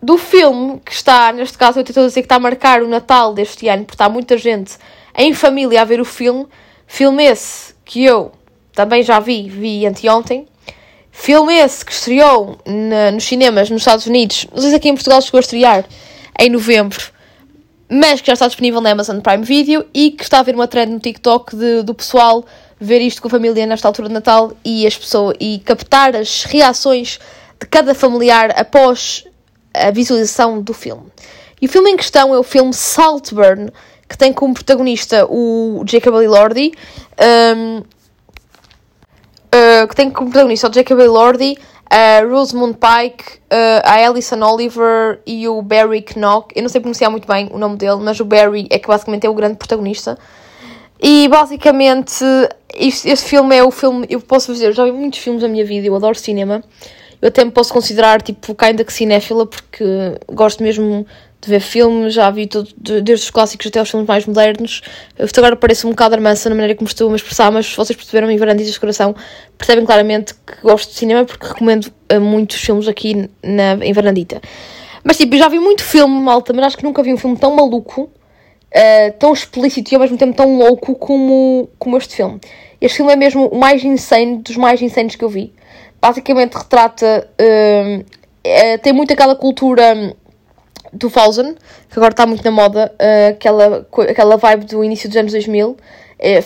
do 0.03 0.19
filme 0.19 0.81
que 0.85 0.93
está, 0.93 1.33
neste 1.33 1.57
caso 1.57 1.79
eu 1.79 1.85
estou 1.85 2.03
a 2.03 2.07
dizer 2.09 2.23
que 2.23 2.27
está 2.27 2.35
a 2.37 2.41
marcar 2.41 2.83
o 2.83 2.89
Natal 2.89 3.33
deste 3.33 3.69
ano, 3.69 3.85
porque 3.85 3.95
está 3.95 4.09
muita 4.09 4.37
gente 4.37 4.77
em 5.17 5.33
família 5.33 5.83
a 5.83 5.85
ver 5.85 6.01
o 6.01 6.05
filme. 6.05 6.47
Filme 6.87 7.25
esse 7.25 7.73
que 7.85 8.05
eu 8.05 8.33
também 8.73 9.03
já 9.03 9.21
vi, 9.21 9.49
vi 9.49 9.87
anteontem. 9.87 10.49
Filme 11.13 11.55
esse 11.55 11.85
que 11.85 11.93
estreou 11.93 12.59
na, 12.67 13.13
nos 13.13 13.25
cinemas 13.25 13.71
nos 13.71 13.83
Estados 13.83 14.07
Unidos, 14.07 14.47
não 14.51 14.61
sei 14.61 14.71
se 14.71 14.77
aqui 14.77 14.89
em 14.89 14.95
Portugal 14.95 15.21
chegou 15.21 15.39
a 15.39 15.41
estrear 15.43 15.85
em 16.39 16.51
novembro, 16.51 17.13
mas 17.89 18.21
que 18.21 18.27
já 18.27 18.33
está 18.33 18.47
disponível 18.47 18.81
na 18.81 18.91
Amazon 18.91 19.21
Prime 19.21 19.45
Video 19.45 19.85
e 19.93 20.11
que 20.11 20.25
está 20.25 20.39
a 20.39 20.41
haver 20.41 20.55
uma 20.55 20.67
trend 20.67 20.91
no 20.91 20.99
TikTok 20.99 21.55
de, 21.55 21.83
do 21.83 21.95
pessoal 21.95 22.45
ver 22.81 23.01
isto 23.01 23.21
com 23.21 23.29
a 23.29 23.31
família 23.31 23.67
nesta 23.67 23.87
altura 23.87 24.09
de 24.09 24.15
Natal 24.15 24.53
e 24.65 24.87
as 24.87 24.97
pessoas 24.97 25.37
e 25.39 25.61
captar 25.61 26.17
as 26.17 26.45
reações 26.45 27.21
de 27.61 27.67
cada 27.69 27.95
familiar 27.95 28.53
após 28.57 29.25
a 29.75 29.91
visualização 29.91 30.61
do 30.61 30.75
filme. 30.75 31.05
E 31.61 31.67
o 31.67 31.69
filme 31.69 31.91
em 31.91 31.97
questão 31.97 32.35
é 32.35 32.39
o 32.39 32.43
filme 32.43 32.75
Saltburn, 32.75 33.71
que 34.09 34.19
tem 34.19 34.33
como 34.33 34.53
protagonista 34.53 35.27
o 35.31 35.85
Jacob 35.87 36.21
Elordi, 36.21 36.73
um, 37.57 37.79
uh, 37.79 39.89
que 39.89 39.95
tem 39.95 40.11
como 40.11 40.31
protagonista 40.31 40.69
o 40.69 40.73
Jacob 40.73 40.99
Elordi, 40.99 41.57
a 41.89 42.25
Rosamund 42.25 42.79
Pike, 42.79 43.39
uh, 43.53 43.83
a 43.85 44.07
Alison 44.07 44.43
Oliver 44.43 45.21
e 45.27 45.47
o 45.47 45.63
Barry 45.63 46.05
Knock. 46.17 46.53
Eu 46.57 46.63
não 46.63 46.69
sei 46.69 46.81
pronunciar 46.81 47.11
muito 47.11 47.29
bem 47.29 47.49
o 47.53 47.59
nome 47.59 47.77
dele, 47.77 48.01
mas 48.03 48.19
o 48.19 48.25
Barry 48.25 48.67
é 48.71 48.79
que 48.79 48.89
basicamente 48.89 49.27
é 49.27 49.31
o 49.31 49.35
grande 49.35 49.57
protagonista. 49.57 50.19
E 51.01 51.29
basicamente, 51.29 52.25
este, 52.75 53.11
este 53.11 53.29
filme 53.29 53.57
é 53.57 53.63
o 53.63 53.71
filme. 53.71 54.07
Eu 54.09 54.21
posso 54.21 54.53
dizer, 54.53 54.73
já 54.73 54.85
vi 54.85 54.93
muitos 54.93 55.19
filmes 55.19 55.43
na 55.43 55.49
minha 55.49 55.65
vida, 55.65 55.87
eu 55.87 55.95
adoro 55.95 56.15
cinema. 56.15 56.63
Eu 57.23 57.29
até 57.29 57.45
me 57.45 57.53
posso 57.53 57.73
considerar, 57.73 58.21
tipo, 58.21 58.57
ainda 58.59 58.85
que 58.85 58.93
cinéfila, 58.93 59.47
porque 59.47 59.85
gosto 60.29 60.61
mesmo 60.61 61.07
de 61.41 61.49
ver 61.49 61.61
filmes, 61.61 62.15
já 62.15 62.29
vi 62.31 62.49
tudo, 62.49 62.69
desde 62.77 63.25
os 63.25 63.31
clássicos 63.31 63.69
até 63.69 63.81
os 63.81 63.89
filmes 63.89 64.09
mais 64.09 64.27
modernos. 64.27 64.83
Isto 65.17 65.39
agora 65.39 65.55
parece 65.55 65.87
um 65.87 65.91
bocado 65.91 66.17
armança 66.17 66.49
na 66.49 66.57
maneira 66.57 66.75
como 66.75 66.89
estou 66.89 67.07
a 67.07 67.11
me 67.11 67.17
expressar, 67.17 67.53
mas 67.53 67.73
vocês 67.73 67.97
perceberam 67.97 68.29
em 68.29 68.37
Varanditas 68.37 68.73
de 68.73 68.81
Coração, 68.81 69.15
percebem 69.57 69.85
claramente 69.85 70.35
que 70.35 70.63
gosto 70.63 70.91
de 70.91 70.99
cinema, 70.99 71.25
porque 71.25 71.47
recomendo 71.47 71.93
muitos 72.21 72.61
filmes 72.61 72.89
aqui 72.89 73.31
na, 73.41 73.75
em 73.85 73.93
Varandita. 73.93 74.41
Mas 75.05 75.17
tipo, 75.17 75.33
eu 75.37 75.39
já 75.39 75.49
vi 75.49 75.61
muito 75.61 75.85
filme, 75.85 76.21
malta, 76.21 76.53
mas 76.53 76.67
acho 76.67 76.77
que 76.77 76.85
nunca 76.85 77.05
vi 77.05 77.13
um 77.13 77.17
filme 77.17 77.37
tão 77.37 77.55
maluco, 77.55 78.03
uh, 78.03 79.13
tão 79.21 79.33
explícito 79.33 79.93
e 79.93 79.95
ao 79.95 80.01
mesmo 80.01 80.17
tempo 80.17 80.37
tão 80.37 80.59
louco 80.59 80.97
como, 80.97 81.71
como 81.79 81.97
este 81.97 82.17
filme. 82.17 82.41
Este 82.81 82.97
filme 82.97 83.13
é 83.13 83.17
mesmo 83.17 83.47
o 83.47 83.59
mais 83.59 83.85
insane 83.85 84.39
dos 84.39 84.57
mais 84.57 84.83
insanos 84.83 85.15
que 85.15 85.25
eu 85.25 85.29
vi 85.29 85.53
basicamente 86.03 86.55
retrata. 86.55 87.31
Uh, 87.41 88.05
é, 88.43 88.77
tem 88.77 88.93
muito 88.93 89.13
aquela 89.13 89.37
cultura 89.37 90.17
do 90.93 91.09
Thousand, 91.09 91.55
que 91.89 91.97
agora 91.97 92.13
está 92.13 92.27
muito 92.27 92.45
na 92.45 92.51
moda, 92.51 92.93
uh, 93.01 93.31
aquela, 93.31 93.87
aquela 94.11 94.37
vibe 94.37 94.67
do 94.67 94.83
início 94.83 95.09
dos 95.09 95.17
anos 95.17 95.31
2000. 95.31 95.77
É, 96.19 96.41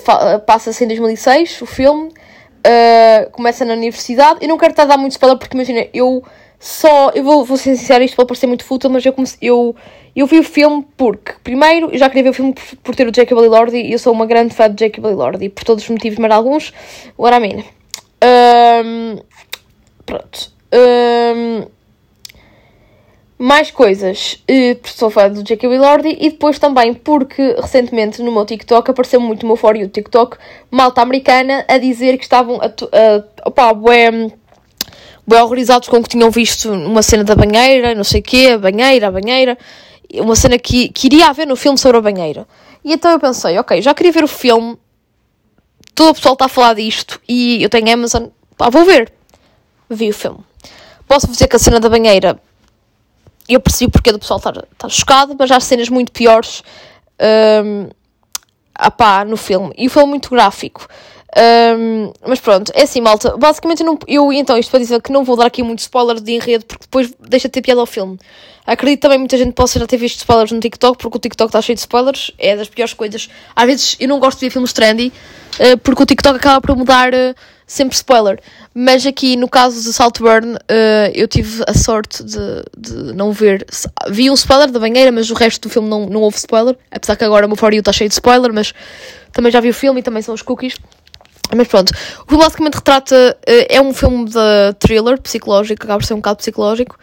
Passa-se 0.47 0.85
em 0.85 0.89
2006 0.89 1.63
o 1.63 1.67
filme, 1.67 2.09
uh, 2.09 3.31
começa 3.33 3.65
na 3.65 3.73
universidade. 3.73 4.41
Eu 4.43 4.49
não 4.49 4.59
quero 4.59 4.73
estar 4.73 4.83
a 4.83 4.87
dar 4.87 4.99
muito 4.99 5.13
spoiler 5.13 5.39
porque 5.39 5.57
imagina, 5.57 5.87
eu 5.93 6.23
só. 6.61 7.11
Eu 7.15 7.25
vou, 7.25 7.45
vou 7.45 7.57
ser 7.57 7.73
isto 7.73 8.17
pode 8.17 8.29
parecer 8.29 8.47
muito 8.47 8.65
fútil, 8.65 8.91
mas 8.91 9.05
eu, 9.05 9.13
comecei, 9.13 9.39
eu, 9.41 9.75
eu 10.15 10.27
vi 10.27 10.39
o 10.39 10.45
filme 10.45 10.87
porque, 10.97 11.33
primeiro, 11.43 11.91
eu 11.93 11.99
já 11.99 12.09
queria 12.09 12.25
ver 12.25 12.31
o 12.31 12.35
filme 12.35 12.53
por, 12.53 12.77
por 12.79 12.95
ter 12.95 13.09
o 13.09 13.15
Jacob 13.15 13.39
Elordi 13.39 13.79
e 13.79 13.93
eu 13.93 13.99
sou 13.99 14.13
uma 14.13 14.27
grande 14.27 14.55
fã 14.55 14.71
de 14.71 14.85
Jacob 14.85 15.05
Elordi, 15.07 15.49
por 15.49 15.65
todos 15.65 15.83
os 15.85 15.91
motivos, 15.91 16.19
mas 16.19 16.31
alguns, 16.31 16.73
what 17.19 17.37
I 17.37 17.41
mean. 17.41 17.65
Um, 18.25 19.19
pronto. 20.07 20.53
Um, 20.73 21.67
mais 23.39 23.71
coisas, 23.71 24.43
uh, 24.51 24.89
sou 24.89 25.11
fã 25.11 25.29
do 25.31 25.47
Jacob 25.47 25.71
Lordi 25.73 26.17
e 26.19 26.31
depois 26.31 26.59
também 26.59 26.95
porque 26.95 27.55
recentemente 27.61 28.23
no 28.23 28.33
meu 28.33 28.47
TikTok 28.47 28.91
apareceu 28.91 29.21
muito 29.21 29.43
o 29.43 29.47
meu 29.47 29.59
you 29.75 29.89
TikTok, 29.89 30.39
malta 30.71 31.03
americana, 31.03 31.65
a 31.69 31.77
dizer 31.77 32.17
que 32.17 32.25
estavam 32.25 32.59
a, 32.63 32.67
a, 32.67 33.49
opa, 33.49 33.75
bem, 33.75 34.33
bem 35.27 35.41
horrorizados 35.41 35.89
com 35.89 36.03
que 36.03 36.09
tinham 36.09 36.31
visto 36.31 36.73
uma 36.73 37.03
cena 37.03 37.25
da 37.25 37.35
banheira, 37.35 37.95
não 37.95 38.05
sei 38.05 38.21
o 38.21 38.23
quê, 38.23 38.53
a 38.55 38.59
banheira, 38.59 39.09
a 39.09 39.11
banheira, 39.11 39.59
uma 40.15 40.35
cena 40.35 40.59
que, 40.59 40.89
que 40.89 41.09
iria 41.09 41.27
haver 41.27 41.47
no 41.47 41.57
filme 41.57 41.77
sobre 41.77 41.99
a 41.99 42.01
banheira. 42.01 42.47
E 42.83 42.95
então 42.95 43.11
eu 43.11 43.21
pensei, 43.21 43.59
ok, 43.59 43.83
já 43.83 43.93
queria 43.93 44.13
ver 44.13 44.25
o 44.25 44.29
filme, 44.29 44.79
todo 45.95 46.11
o 46.11 46.15
pessoal 46.15 46.33
está 46.33 46.47
a 46.47 46.49
falar 46.49 46.75
disto 46.75 47.21
e 47.29 47.63
eu 47.63 47.69
tenho 47.69 47.93
Amazon, 47.93 48.29
pá, 48.57 48.71
vou 48.71 48.85
ver. 48.87 49.16
Vi 49.89 50.11
o 50.11 50.15
filme. 50.15 50.41
Posso 51.07 51.29
dizer 51.29 51.47
que 51.47 51.57
a 51.57 51.59
cena 51.59 51.79
da 51.79 51.89
banheira 51.89 52.41
eu 53.49 53.61
percebi 53.61 53.91
porque 53.91 54.13
do 54.13 54.19
pessoal 54.19 54.39
estar, 54.39 54.89
chocado, 54.89 55.37
mas 55.39 55.51
há 55.51 55.61
cenas 55.61 55.89
muito 55.89 56.11
piores 56.13 56.63
um, 57.65 57.89
apá, 58.75 59.25
no 59.25 59.37
filme. 59.37 59.73
E 59.77 59.87
o 59.87 59.91
filme 59.91 60.09
é 60.09 60.11
muito 60.11 60.31
gráfico. 60.31 60.87
Um, 61.79 62.13
mas 62.27 62.41
pronto, 62.41 62.73
é 62.75 62.83
assim, 62.83 63.01
malta. 63.01 63.37
Basicamente, 63.37 63.81
eu, 63.83 63.87
não, 63.87 63.99
eu 64.07 64.33
então, 64.33 64.59
isto 64.59 64.71
para 64.71 64.81
dizer 64.81 65.01
que 65.03 65.13
não 65.13 65.25
vou 65.25 65.37
dar 65.37 65.47
aqui 65.47 65.63
muito 65.63 65.81
spoiler 65.81 66.21
de 66.21 66.33
enredo, 66.33 66.65
porque 66.65 66.85
depois 66.85 67.13
deixa 67.21 67.49
de 67.49 67.53
ter 67.53 67.63
piada 67.63 67.81
ao 67.81 67.87
filme. 67.87 68.19
Acredito 68.67 69.03
também 69.03 69.19
muita 69.19 69.39
gente 69.39 69.53
possa 69.53 69.79
já 69.79 69.87
ter 69.87 69.97
visto 69.97 70.19
spoilers 70.19 70.51
no 70.51 70.59
TikTok, 70.59 70.99
porque 70.99 71.17
o 71.17 71.21
TikTok 71.21 71.49
está 71.49 71.63
cheio 71.63 71.77
de 71.77 71.81
spoilers. 71.81 72.33
É 72.39 72.57
das 72.57 72.69
piores 72.69 72.93
coisas. 72.93 73.29
Às 73.55 73.67
vezes 73.67 73.97
eu 74.01 74.09
não 74.09 74.19
gosto 74.19 74.41
de 74.41 74.47
ver 74.47 74.51
filmes 74.51 74.73
trendy, 74.73 75.13
uh, 75.61 75.79
porque 75.79 76.03
o 76.03 76.07
TikTok 76.07 76.37
acaba 76.37 76.61
por 76.61 76.77
mudar 76.77 77.15
uh, 77.15 77.35
sempre 77.67 77.95
spoiler. 77.95 78.41
Mas 78.75 79.07
aqui, 79.07 79.37
no 79.37 79.49
caso 79.49 79.81
de 79.83 79.93
Saltburn, 79.93 80.55
uh, 80.55 80.59
eu 81.15 81.29
tive 81.29 81.63
a 81.67 81.75
sorte 81.75 82.25
de, 82.25 82.65
de 82.77 83.15
não 83.15 83.33
ver. 83.33 83.65
Vi 84.11 84.31
um 84.31 84.35
spoiler 84.35 84.71
da 84.71 84.81
banheira, 84.81 85.13
mas 85.13 85.31
o 85.31 85.35
resto 85.35 85.69
do 85.69 85.73
filme 85.73 85.89
não, 85.89 86.07
não 86.07 86.23
houve 86.23 86.37
spoiler. 86.37 86.77
Apesar 86.91 87.15
que 87.15 87.25
agora 87.25 87.47
o 87.47 87.49
meu 87.49 87.57
For 87.57 87.73
You 87.73 87.81
está 87.81 87.93
cheio 87.93 88.09
de 88.09 88.15
spoiler, 88.15 88.53
mas 88.53 88.75
também 89.33 89.53
já 89.53 89.61
vi 89.61 89.71
o 89.71 89.75
filme 89.75 90.01
e 90.01 90.03
também 90.03 90.23
são 90.23 90.35
os 90.35 90.43
cookies. 90.43 90.77
Mas 91.55 91.69
pronto, 91.69 91.93
o 92.25 92.29
filme 92.29 92.43
basicamente 92.43 92.75
retrata. 92.75 93.39
É 93.47 93.81
um 93.81 93.95
filme 93.95 94.25
de 94.25 94.75
thriller 94.81 95.21
psicológico, 95.21 95.85
acaba 95.85 96.01
por 96.01 96.05
ser 96.05 96.15
um 96.15 96.17
bocado 96.17 96.39
psicológico. 96.39 96.99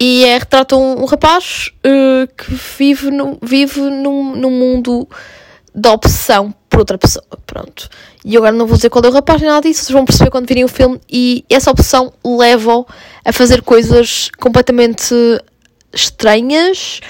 E 0.00 0.24
é, 0.24 0.38
retrata 0.38 0.76
um, 0.76 1.02
um 1.02 1.04
rapaz 1.04 1.72
uh, 1.84 2.28
que 2.36 2.54
vive, 2.78 3.10
no, 3.10 3.38
vive 3.42 3.80
num, 3.80 4.36
num 4.36 4.50
mundo 4.50 5.08
da 5.74 5.92
obsessão 5.92 6.54
por 6.68 6.80
outra 6.80 6.96
pessoa. 6.96 7.24
Pronto. 7.46 7.88
E 8.24 8.36
agora 8.36 8.52
não 8.52 8.66
vou 8.66 8.76
dizer 8.76 8.90
qual 8.90 9.04
é 9.04 9.08
o 9.08 9.12
rapaz 9.12 9.40
nem 9.40 9.50
nada 9.50 9.66
disso, 9.66 9.84
vocês 9.84 9.92
vão 9.92 10.04
perceber 10.04 10.30
quando 10.30 10.46
virem 10.46 10.64
o 10.64 10.68
filme. 10.68 11.00
E 11.10 11.44
essa 11.48 11.70
obsessão 11.70 12.12
leva-o 12.24 12.86
a 13.24 13.32
fazer 13.32 13.62
coisas 13.62 14.30
completamente 14.38 15.14
estranhas, 15.92 17.00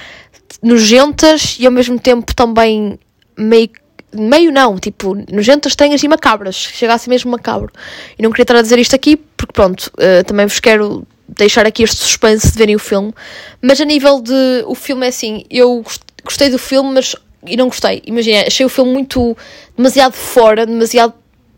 nojentas 0.62 1.56
e 1.58 1.66
ao 1.66 1.72
mesmo 1.72 1.98
tempo 1.98 2.34
também 2.34 2.98
meio 3.36 3.70
meio 4.10 4.50
não, 4.50 4.78
tipo, 4.78 5.14
nojentas, 5.30 5.72
estranhas 5.72 6.02
e 6.02 6.08
macabras, 6.08 6.56
chegasse 6.56 7.10
mesmo 7.10 7.30
macabro. 7.30 7.70
E 8.18 8.22
não 8.22 8.30
queria 8.30 8.44
estar 8.44 8.56
a 8.56 8.62
dizer 8.62 8.78
isto 8.78 8.96
aqui, 8.96 9.16
porque 9.16 9.52
pronto, 9.52 9.92
uh, 9.94 10.24
também 10.24 10.46
vos 10.46 10.58
quero 10.60 11.06
deixar 11.28 11.66
aqui 11.66 11.82
este 11.82 11.96
suspense 11.96 12.50
de 12.52 12.58
verem 12.58 12.76
o 12.76 12.78
filme. 12.78 13.12
Mas 13.60 13.80
a 13.80 13.84
nível 13.84 14.20
de. 14.20 14.64
O 14.66 14.74
filme 14.74 15.06
é 15.06 15.08
assim, 15.08 15.44
eu 15.50 15.84
gostei 16.24 16.50
do 16.50 16.58
filme, 16.58 16.92
mas. 16.92 17.14
E 17.46 17.56
não 17.56 17.68
gostei. 17.68 18.02
Imagina, 18.06 18.44
achei 18.46 18.64
o 18.64 18.68
filme 18.68 18.92
muito. 18.92 19.36
demasiado 19.76 20.12
fora, 20.12 20.66
demasiado. 20.66 21.14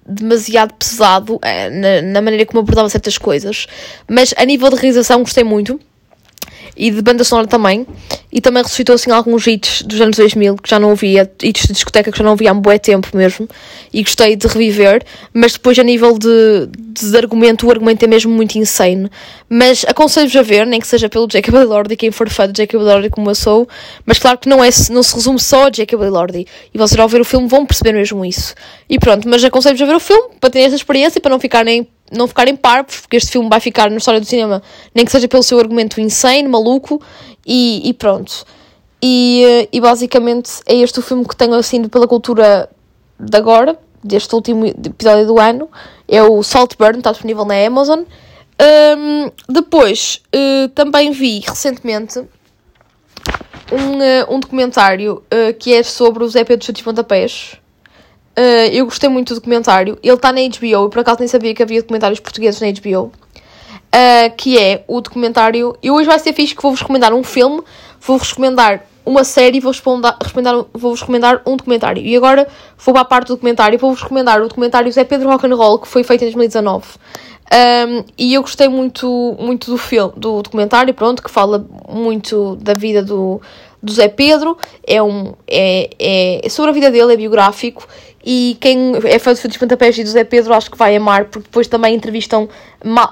demasiado 0.06 0.74
pesado 0.74 1.38
é, 1.42 1.70
na, 1.70 2.02
na 2.02 2.20
maneira 2.20 2.44
como 2.46 2.60
abordava 2.60 2.88
certas 2.88 3.16
coisas. 3.16 3.66
Mas 4.08 4.34
a 4.36 4.44
nível 4.44 4.68
de 4.70 4.76
realização 4.76 5.20
gostei 5.20 5.44
muito 5.44 5.80
e 6.76 6.90
de 6.90 7.02
banda 7.02 7.24
sonora 7.24 7.46
também. 7.46 7.86
E 8.32 8.40
também 8.40 8.62
ressuscitou 8.62 8.94
assim 8.94 9.10
alguns 9.10 9.46
hits 9.46 9.82
dos 9.82 10.00
anos 10.00 10.16
2000 10.16 10.56
que 10.56 10.70
já 10.70 10.78
não 10.78 10.90
ouvia, 10.90 11.30
hits 11.42 11.66
de 11.66 11.72
discoteca 11.72 12.12
que 12.12 12.18
já 12.18 12.22
não 12.22 12.30
ouvia 12.32 12.50
há 12.50 12.52
um 12.52 12.60
bué 12.60 12.78
tempo 12.78 13.08
mesmo. 13.16 13.48
E 13.92 14.02
gostei 14.02 14.36
de 14.36 14.46
reviver. 14.46 15.02
Mas 15.34 15.52
depois, 15.52 15.78
a 15.78 15.82
nível 15.82 16.18
de, 16.18 16.68
de 16.68 17.16
argumento, 17.16 17.66
o 17.66 17.70
argumento 17.70 18.02
é 18.04 18.06
mesmo 18.06 18.32
muito 18.32 18.56
insane. 18.56 19.10
Mas 19.48 19.84
aconselho-vos 19.86 20.36
a 20.36 20.42
ver, 20.42 20.66
nem 20.66 20.80
que 20.80 20.86
seja 20.86 21.08
pelo 21.08 21.28
Jacob 21.30 21.54
Elordi, 21.54 21.96
quem 21.96 22.10
for 22.10 22.28
fã 22.30 22.50
de 22.50 22.62
Jacob 22.62 22.80
Elordi 22.80 23.10
como 23.10 23.30
eu 23.30 23.34
sou. 23.34 23.68
Mas 24.06 24.18
claro 24.18 24.38
que 24.38 24.48
não, 24.48 24.62
é, 24.62 24.68
não 24.90 25.02
se 25.02 25.14
resume 25.14 25.40
só 25.40 25.66
a 25.68 25.70
Jacob 25.72 26.02
Elordi. 26.02 26.46
E 26.72 26.78
vocês 26.78 26.98
ao 26.98 27.08
ver 27.08 27.20
o 27.20 27.24
filme 27.24 27.48
vão 27.48 27.66
perceber 27.66 27.92
mesmo 27.92 28.24
isso. 28.24 28.54
E 28.88 28.98
pronto, 28.98 29.28
mas 29.28 29.42
aconselho-vos 29.42 29.82
a 29.82 29.86
ver 29.86 29.96
o 29.96 30.00
filme 30.00 30.34
para 30.40 30.50
terem 30.50 30.66
essa 30.66 30.76
experiência 30.76 31.18
e 31.18 31.22
para 31.22 31.30
não 31.30 31.40
ficarem 31.40 31.88
não 32.10 32.26
ficarem 32.26 32.56
parvos, 32.56 33.00
porque 33.00 33.16
este 33.16 33.30
filme 33.30 33.48
vai 33.48 33.60
ficar 33.60 33.90
na 33.90 33.96
história 33.96 34.20
do 34.20 34.26
cinema, 34.26 34.62
nem 34.94 35.04
que 35.04 35.10
seja 35.10 35.28
pelo 35.28 35.42
seu 35.42 35.58
argumento 35.58 36.00
insane, 36.00 36.48
maluco, 36.48 37.00
e, 37.46 37.88
e 37.88 37.92
pronto. 37.94 38.44
E, 39.02 39.44
eh, 39.44 39.68
e 39.72 39.80
basicamente 39.80 40.50
é 40.66 40.74
este 40.74 40.98
o 40.98 41.02
filme 41.02 41.26
que 41.26 41.34
tenho 41.34 41.54
assim 41.54 41.88
pela 41.88 42.06
cultura 42.06 42.68
de 43.18 43.36
agora, 43.36 43.78
deste 44.02 44.34
último 44.34 44.66
episódio 44.66 45.26
do 45.26 45.38
ano. 45.38 45.68
É 46.08 46.22
o 46.22 46.42
Saltburn, 46.42 46.98
está 46.98 47.12
disponível 47.12 47.44
na 47.44 47.54
Amazon. 47.66 48.00
Um, 48.60 49.30
depois, 49.48 50.20
uh, 50.34 50.68
também 50.70 51.12
vi 51.12 51.40
recentemente 51.40 52.18
um, 52.18 52.24
uh, 53.96 54.34
um 54.34 54.38
documentário 54.40 55.22
uh, 55.32 55.54
que 55.58 55.72
é 55.72 55.82
sobre 55.82 56.24
o 56.24 56.28
Zé 56.28 56.44
Pedro 56.44 56.66
Chutes 56.66 56.82
Pontapés. 56.82 57.56
Uh, 58.40 58.72
eu 58.72 58.86
gostei 58.86 59.10
muito 59.10 59.34
do 59.34 59.34
documentário. 59.34 59.98
Ele 60.02 60.14
está 60.14 60.32
na 60.32 60.40
HBO. 60.40 60.66
Eu 60.84 60.88
por 60.88 61.00
acaso 61.00 61.18
nem 61.18 61.28
sabia 61.28 61.54
que 61.54 61.62
havia 61.62 61.82
documentários 61.82 62.20
portugueses 62.20 62.58
na 62.58 62.68
HBO. 62.68 63.06
Uh, 63.06 63.12
eh, 63.92 64.30
que 64.30 64.58
é 64.58 64.82
o 64.88 64.98
documentário. 65.02 65.76
E 65.82 65.90
hoje 65.90 66.06
vai 66.06 66.18
ser 66.18 66.32
fixe 66.32 66.54
que 66.54 66.62
vou-vos 66.62 66.80
recomendar 66.80 67.12
um 67.12 67.22
filme, 67.22 67.60
vou-vos 68.00 68.30
recomendar 68.30 68.86
uma 69.04 69.24
série 69.24 69.58
e 69.58 69.60
vou-vos 69.60 69.82
recomendar, 70.22 70.64
vou 70.72 70.94
recomendar 70.94 71.42
um 71.44 71.54
documentário. 71.54 72.02
E 72.02 72.16
agora 72.16 72.48
vou 72.78 72.94
para 72.94 73.02
a 73.02 73.04
parte 73.04 73.26
do 73.26 73.34
documentário 73.34 73.78
vou-vos 73.78 74.00
recomendar 74.00 74.40
o 74.40 74.48
documentário 74.48 74.90
Zé 74.90 75.04
Pedro 75.04 75.28
Rock'n'Roll, 75.28 75.78
que 75.80 75.88
foi 75.88 76.02
feito 76.02 76.22
em 76.22 76.26
2019. 76.26 76.86
Um, 77.52 78.04
e 78.16 78.32
eu 78.32 78.42
gostei 78.42 78.68
muito, 78.68 79.36
muito 79.38 79.70
do 79.70 79.76
filme, 79.76 80.12
do 80.16 80.40
documentário, 80.40 80.94
pronto, 80.94 81.20
que 81.20 81.30
fala 81.30 81.66
muito 81.88 82.54
da 82.56 82.74
vida 82.74 83.02
do, 83.02 83.42
do 83.82 83.92
Zé 83.92 84.08
Pedro. 84.08 84.56
É, 84.86 85.02
um, 85.02 85.34
é, 85.48 86.42
é 86.44 86.48
sobre 86.48 86.70
a 86.70 86.74
vida 86.74 86.90
dele, 86.92 87.12
é 87.12 87.16
biográfico 87.16 87.86
e 88.24 88.56
quem 88.60 88.92
é 89.04 89.18
fã 89.18 89.34
Frutos 89.34 89.56
Pontapés 89.56 89.96
e 89.96 90.04
do 90.04 90.10
Zé 90.10 90.24
Pedro 90.24 90.52
acho 90.52 90.70
que 90.70 90.76
vai 90.76 90.94
amar, 90.94 91.26
porque 91.26 91.46
depois 91.48 91.66
também 91.66 91.94
entrevistam 91.94 92.48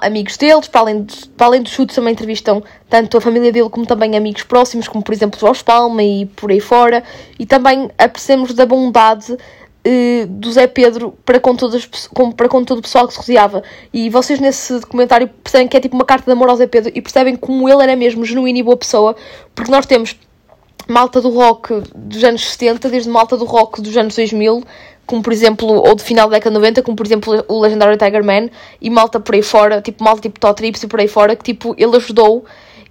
amigos 0.01 0.37
deles, 0.37 0.67
para 0.67 0.81
além, 0.81 1.03
de, 1.03 1.27
para 1.29 1.47
além 1.47 1.61
dos 1.63 1.71
chutes 1.71 1.95
também 1.95 2.13
entrevistam 2.13 2.63
tanto 2.87 3.17
a 3.17 3.21
família 3.21 3.51
dele 3.51 3.69
como 3.69 3.85
também 3.85 4.15
amigos 4.15 4.43
próximos, 4.43 4.87
como 4.87 5.03
por 5.03 5.13
exemplo 5.13 5.39
Jorge 5.39 5.63
Palma 5.63 6.03
e 6.03 6.25
por 6.27 6.51
aí 6.51 6.59
fora, 6.59 7.03
e 7.39 7.45
também 7.45 7.89
apercebemos 7.97 8.53
da 8.53 8.65
bondade 8.65 9.35
eh, 9.83 10.25
do 10.27 10.51
Zé 10.51 10.67
Pedro 10.67 11.17
para 11.25 11.39
com, 11.39 11.55
todas, 11.55 11.89
com, 12.13 12.31
para 12.31 12.49
com 12.49 12.63
todo 12.63 12.79
o 12.79 12.81
pessoal 12.81 13.07
que 13.07 13.13
se 13.13 13.19
rodeava. 13.19 13.63
E 13.93 14.09
vocês 14.09 14.39
nesse 14.39 14.79
documentário 14.79 15.27
percebem 15.27 15.67
que 15.67 15.77
é 15.77 15.79
tipo 15.79 15.95
uma 15.95 16.05
carta 16.05 16.25
de 16.25 16.31
amor 16.31 16.49
ao 16.49 16.55
Zé 16.55 16.67
Pedro 16.67 16.91
e 16.93 17.01
percebem 17.01 17.35
como 17.35 17.67
ele 17.67 17.81
era 17.81 17.95
mesmo 17.95 18.23
genuíno 18.25 18.59
e 18.59 18.63
boa 18.63 18.77
pessoa, 18.77 19.15
porque 19.55 19.71
nós 19.71 19.85
temos 19.85 20.15
malta 20.87 21.21
do 21.21 21.29
rock 21.29 21.81
dos 21.95 22.23
anos 22.23 22.49
70, 22.51 22.89
desde 22.89 23.09
malta 23.09 23.37
do 23.37 23.45
rock 23.45 23.81
dos 23.81 23.95
anos 23.95 24.15
2000, 24.15 24.63
como 25.09 25.23
por 25.23 25.33
exemplo, 25.33 25.67
ou 25.67 25.95
de 25.95 26.03
final 26.03 26.29
da 26.29 26.35
década 26.35 26.53
90, 26.53 26.83
como 26.83 26.95
por 26.95 27.03
exemplo 27.03 27.43
o 27.47 27.59
legendário 27.59 27.97
Tiger 27.97 28.23
Man, 28.23 28.49
e 28.79 28.91
malta 28.91 29.19
por 29.19 29.33
aí 29.33 29.41
fora, 29.41 29.81
tipo 29.81 30.03
malta 30.03 30.21
tipo 30.21 30.39
Todd 30.39 30.55
Trips 30.55 30.83
e 30.83 30.87
por 30.87 30.99
aí 30.99 31.07
fora, 31.07 31.35
que 31.35 31.43
tipo, 31.43 31.73
ele 31.79 31.97
ajudou. 31.97 32.45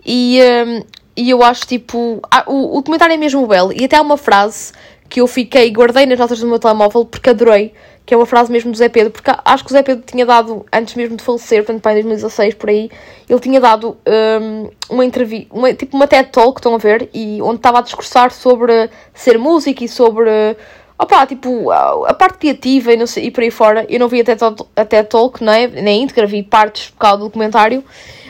E, 0.04 0.40
um, 0.66 0.82
e 1.16 1.30
eu 1.30 1.44
acho 1.44 1.64
tipo, 1.64 2.20
ah, 2.28 2.42
o, 2.48 2.80
o 2.80 2.82
é 3.08 3.16
mesmo 3.16 3.46
belo, 3.46 3.72
e 3.72 3.84
até 3.84 3.96
há 3.96 4.02
uma 4.02 4.16
frase 4.16 4.72
que 5.08 5.20
eu 5.20 5.28
fiquei, 5.28 5.70
guardei 5.70 6.06
nas 6.06 6.18
notas 6.18 6.40
do 6.40 6.48
meu 6.48 6.58
telemóvel 6.58 7.04
porque 7.04 7.30
adorei, 7.30 7.72
que 8.04 8.12
é 8.12 8.16
uma 8.16 8.26
frase 8.26 8.50
mesmo 8.50 8.72
do 8.72 8.76
Zé 8.76 8.88
Pedro, 8.88 9.12
porque 9.12 9.30
acho 9.44 9.64
que 9.64 9.70
o 9.70 9.72
Zé 9.72 9.84
Pedro 9.84 10.02
tinha 10.04 10.26
dado, 10.26 10.66
antes 10.72 10.96
mesmo 10.96 11.16
de 11.16 11.22
falecer, 11.22 11.58
portanto, 11.58 11.80
para 11.80 11.92
em 11.92 12.02
2016, 12.02 12.54
por 12.54 12.68
aí, 12.68 12.90
ele 13.28 13.38
tinha 13.38 13.60
dado 13.60 13.96
um, 14.42 14.70
uma 14.90 15.04
entrevista, 15.04 15.54
uma, 15.54 15.72
tipo 15.72 15.96
uma 15.96 16.08
TED 16.08 16.30
Talk, 16.30 16.58
estão 16.58 16.75
a 16.75 16.78
ver, 16.78 17.08
e 17.14 17.40
onde 17.42 17.58
estava 17.58 17.78
a 17.78 17.82
discursar 17.82 18.32
sobre 18.32 18.90
ser 19.14 19.38
músico 19.38 19.84
e 19.84 19.88
sobre 19.88 20.56
Opa, 20.99 21.25
tipo, 21.26 21.71
a, 21.71 22.12
parte 22.12 22.38
criativa 22.38 22.93
e, 22.93 22.97
não 22.97 23.07
sei, 23.07 23.26
e 23.26 23.31
por 23.31 23.43
aí 23.43 23.52
fora, 23.52 23.87
eu 23.88 24.00
não 24.00 24.09
vi 24.09 24.21
até, 24.21 24.37
até 24.75 25.02
Talk, 25.05 25.45
é? 25.45 25.69
Nem 25.69 26.02
íntegra, 26.02 26.26
vi 26.26 26.43
partes 26.43 26.90
por 26.90 26.99
causa 26.99 27.19
do 27.19 27.25
documentário. 27.26 27.85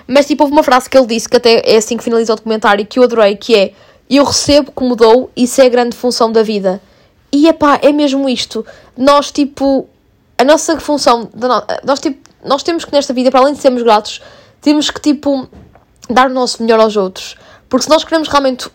Mas, 0.06 0.26
tipo, 0.26 0.42
houve 0.44 0.52
uma 0.52 0.62
frase 0.62 0.88
que 0.88 0.96
ele 0.96 1.06
disse, 1.06 1.28
que 1.28 1.36
até 1.38 1.62
é 1.64 1.76
assim 1.78 1.96
que 1.96 2.04
finaliza 2.04 2.34
o 2.34 2.36
documentário, 2.36 2.84
que 2.84 2.98
eu 2.98 3.02
adorei, 3.02 3.36
que 3.36 3.54
é 3.54 3.72
Eu 4.10 4.24
recebo 4.24 4.70
como 4.72 4.94
dou, 4.94 5.30
isso 5.34 5.60
é 5.62 5.66
a 5.66 5.68
grande 5.68 5.96
função 5.96 6.30
da 6.30 6.42
vida. 6.42 6.80
E, 7.32 7.48
epá, 7.48 7.78
é 7.82 7.90
mesmo 7.90 8.28
isto. 8.28 8.64
Nós, 8.96 9.30
tipo, 9.30 9.88
a 10.36 10.44
nossa 10.44 10.78
função, 10.78 11.30
nós, 11.84 12.00
tipo, 12.00 12.18
nós 12.44 12.62
temos 12.62 12.84
que 12.84 12.92
nesta 12.92 13.14
vida, 13.14 13.30
para 13.30 13.40
além 13.40 13.54
de 13.54 13.60
sermos 13.60 13.82
gratos, 13.82 14.20
temos 14.60 14.90
que, 14.90 15.00
tipo, 15.00 15.48
dar 16.08 16.30
o 16.30 16.32
nosso 16.32 16.62
melhor 16.62 16.80
aos 16.80 16.96
outros. 16.96 17.36
Porque 17.68 17.84
se 17.84 17.90
nós 17.90 18.04
queremos 18.04 18.28
realmente 18.28 18.68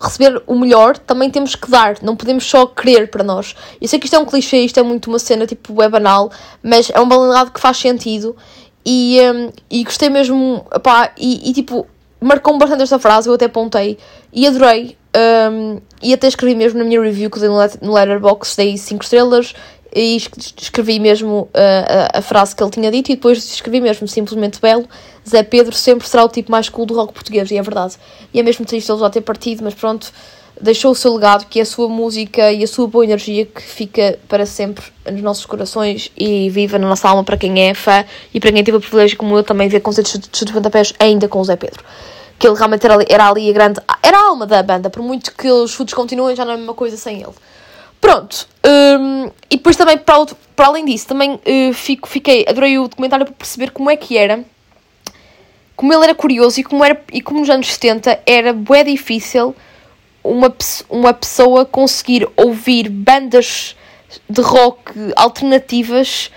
receber 0.00 0.42
o 0.46 0.58
melhor, 0.58 0.96
também 0.96 1.30
temos 1.30 1.54
que 1.54 1.70
dar, 1.70 1.96
não 2.02 2.14
podemos 2.14 2.44
só 2.44 2.66
querer 2.66 3.10
para 3.10 3.24
nós. 3.24 3.54
Eu 3.80 3.88
sei 3.88 3.98
que 3.98 4.06
isto 4.06 4.14
é 4.14 4.18
um 4.18 4.24
clichê, 4.24 4.58
isto 4.58 4.78
é 4.78 4.82
muito 4.82 5.08
uma 5.08 5.18
cena 5.18 5.46
tipo 5.46 5.82
é 5.82 5.88
banal, 5.88 6.30
mas 6.62 6.90
é 6.90 7.00
um 7.00 7.08
banalidade 7.08 7.50
que 7.50 7.60
faz 7.60 7.76
sentido 7.76 8.36
e, 8.84 9.20
um, 9.20 9.50
e 9.70 9.84
gostei 9.84 10.08
mesmo, 10.08 10.64
pá, 10.82 11.12
e, 11.18 11.50
e 11.50 11.52
tipo, 11.52 11.86
marcou-me 12.20 12.58
bastante 12.58 12.82
esta 12.82 12.98
frase, 12.98 13.28
eu 13.28 13.34
até 13.34 13.46
apontei 13.46 13.98
e 14.32 14.46
adorei. 14.46 14.96
Um, 15.16 15.80
e 16.02 16.12
até 16.12 16.28
escrevi 16.28 16.54
mesmo 16.54 16.78
na 16.78 16.84
minha 16.84 17.00
review 17.00 17.30
que 17.30 17.40
dei 17.40 17.48
no 17.48 17.92
Letterboxd, 17.92 18.56
dei 18.56 18.76
5 18.76 19.02
estrelas 19.02 19.54
e 19.94 20.16
escrevi 20.16 21.00
mesmo 21.00 21.48
uh, 21.54 22.10
a, 22.14 22.18
a, 22.18 22.22
frase 22.22 22.54
que 22.54 22.62
ele 22.62 22.70
tinha 22.70 22.90
dito 22.90 23.10
e 23.10 23.14
depois 23.14 23.38
escrevi 23.38 23.80
mesmo 23.80 24.06
simplesmente 24.06 24.60
belo. 24.60 24.86
Zé 25.28 25.42
Pedro 25.42 25.74
sempre 25.74 26.06
será 26.06 26.24
o 26.24 26.28
tipo 26.28 26.50
mais 26.50 26.68
cool 26.68 26.86
do 26.86 26.94
rock 26.94 27.12
português, 27.12 27.50
e 27.50 27.56
é 27.56 27.62
verdade. 27.62 27.96
E 28.32 28.40
é 28.40 28.42
mesmo 28.42 28.64
triste 28.64 28.90
ele 28.90 29.00
já 29.00 29.10
ter 29.10 29.20
partido, 29.22 29.64
mas 29.64 29.74
pronto, 29.74 30.12
deixou 30.60 30.92
o 30.92 30.94
seu 30.94 31.14
legado, 31.14 31.46
que 31.46 31.58
é 31.58 31.62
a 31.62 31.66
sua 31.66 31.88
música 31.88 32.52
e 32.52 32.62
a 32.62 32.66
sua 32.66 32.86
boa 32.86 33.04
energia 33.04 33.46
que 33.46 33.62
fica 33.62 34.18
para 34.28 34.44
sempre 34.44 34.84
nos 35.10 35.22
nossos 35.22 35.46
corações 35.46 36.10
e 36.16 36.50
viva 36.50 36.78
na 36.78 36.88
nossa 36.88 37.08
alma 37.08 37.24
para 37.24 37.36
quem 37.36 37.68
é 37.68 37.74
fã 37.74 38.04
e 38.32 38.40
para 38.40 38.52
quem 38.52 38.62
teve 38.62 38.76
o 38.76 38.80
privilégio, 38.80 39.16
como 39.16 39.36
eu, 39.36 39.42
também 39.42 39.68
ver 39.68 39.80
concertos 39.80 40.18
de 40.18 40.26
chute 40.26 40.46
de 40.46 40.52
pontapés 40.52 40.92
ainda 40.98 41.28
com 41.28 41.40
o 41.40 41.44
Zé 41.44 41.56
Pedro. 41.56 41.82
Que 42.38 42.46
ele 42.46 42.56
realmente 42.56 42.84
era 42.84 42.94
ali, 42.94 43.06
era 43.08 43.28
ali 43.28 43.50
a 43.50 43.52
grande. 43.52 43.80
Era 44.02 44.18
a 44.18 44.26
alma 44.28 44.46
da 44.46 44.62
banda, 44.62 44.88
por 44.90 45.02
muito 45.02 45.34
que 45.34 45.50
os 45.50 45.72
chutes 45.72 45.94
continuem, 45.94 46.36
já 46.36 46.44
não 46.44 46.52
é 46.52 46.54
a 46.54 46.58
mesma 46.58 46.74
coisa 46.74 46.96
sem 46.96 47.16
ele. 47.16 47.34
Pronto. 48.00 48.48
Um, 48.64 49.30
e 49.50 49.56
depois 49.56 49.76
também, 49.76 49.98
para, 49.98 50.26
para 50.54 50.66
além 50.66 50.84
disso, 50.84 51.06
também 51.06 51.34
uh, 51.34 51.72
fico, 51.72 52.08
fiquei, 52.08 52.44
adorei 52.48 52.78
o 52.78 52.88
documentário 52.88 53.26
para 53.26 53.34
perceber 53.34 53.70
como 53.70 53.90
é 53.90 53.96
que 53.96 54.16
era, 54.16 54.44
como 55.74 55.92
ele 55.92 56.04
era 56.04 56.14
curioso 56.14 56.60
e 56.60 56.64
como, 56.64 56.84
era, 56.84 57.00
e 57.12 57.20
como 57.20 57.40
nos 57.40 57.50
anos 57.50 57.66
70 57.66 58.20
era 58.26 58.52
bem 58.52 58.84
difícil 58.84 59.54
uma, 60.22 60.54
uma 60.88 61.14
pessoa 61.14 61.64
conseguir 61.64 62.28
ouvir 62.36 62.88
bandas 62.88 63.76
de 64.28 64.40
rock 64.40 64.92
alternativas 65.16 66.30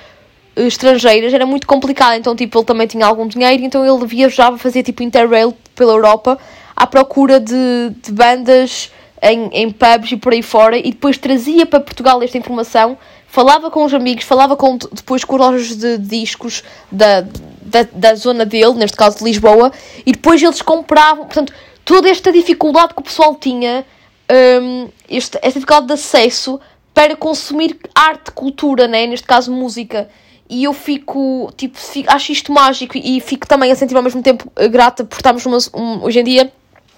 uh, 0.56 0.62
estrangeiras 0.62 1.34
era 1.34 1.46
muito 1.46 1.68
complicado. 1.68 2.18
Então, 2.18 2.36
tipo, 2.36 2.58
ele 2.58 2.66
também 2.66 2.88
tinha 2.88 3.06
algum 3.06 3.28
dinheiro, 3.28 3.64
então 3.64 3.86
ele 3.86 4.06
viajava, 4.06 4.58
fazia 4.58 4.84
tipo 4.84 5.04
interrail 5.04 5.54
pela 5.76 5.94
Europa 5.94 6.38
à 6.76 6.88
procura 6.88 7.40
de, 7.40 7.92
de 8.02 8.12
bandas 8.12 8.92
em, 9.22 9.50
em 9.54 9.72
pubs 9.72 10.12
e 10.12 10.18
por 10.18 10.34
aí 10.34 10.42
fora 10.42 10.78
e 10.78 10.92
depois 10.92 11.18
trazia 11.18 11.66
para 11.66 11.80
Portugal 11.80 12.22
esta 12.24 12.38
informação, 12.38 12.98
falava 13.28 13.70
com 13.70 13.86
os 13.86 13.94
amigos, 13.94 14.24
falava 14.24 14.56
com, 14.58 14.78
depois 14.78 15.24
com 15.24 15.38
lojas 15.38 15.76
de 15.76 15.98
discos 16.00 16.64
da, 16.92 17.22
da, 17.62 17.84
da 17.92 18.16
zona 18.16 18.46
dele, 18.46 18.74
neste 18.74 18.98
caso 18.98 19.20
de 19.20 19.24
Lisboa, 19.24 19.72
e 20.06 20.12
depois 20.12 20.42
eles 20.42 20.62
compravam. 20.62 21.26
Portanto, 21.26 21.54
toda 21.86 22.10
esta 22.10 22.32
dificuldade 22.32 22.94
que 22.94 23.00
o 23.00 23.04
pessoal 23.04 23.36
tinha, 23.36 23.86
um, 24.62 24.90
este, 25.08 25.38
esta 25.38 25.60
dificuldade 25.60 25.88
de 25.88 25.94
acesso 25.94 26.60
para 26.94 27.16
consumir 27.16 27.78
arte, 27.94 28.32
cultura, 28.32 28.88
né? 28.88 29.06
neste 29.06 29.28
caso 29.28 29.52
música. 29.52 30.10
E 30.50 30.66
eu 30.66 30.74
fico, 30.74 31.50
tipo, 31.56 31.78
fico, 31.78 32.12
acho 32.12 32.34
isto 32.34 32.52
mágico 32.52 32.98
e 32.98 33.22
fico 33.22 33.48
também 33.48 33.72
a 33.72 33.76
sentir 33.76 33.96
ao 33.96 34.04
mesmo 34.04 34.22
tempo 34.22 34.52
grata 34.70 35.06
por 35.06 35.16
estarmos 35.16 35.46
numa, 35.46 35.58
um, 35.74 36.04
hoje 36.04 36.20
em 36.20 36.24
dia, 36.26 36.52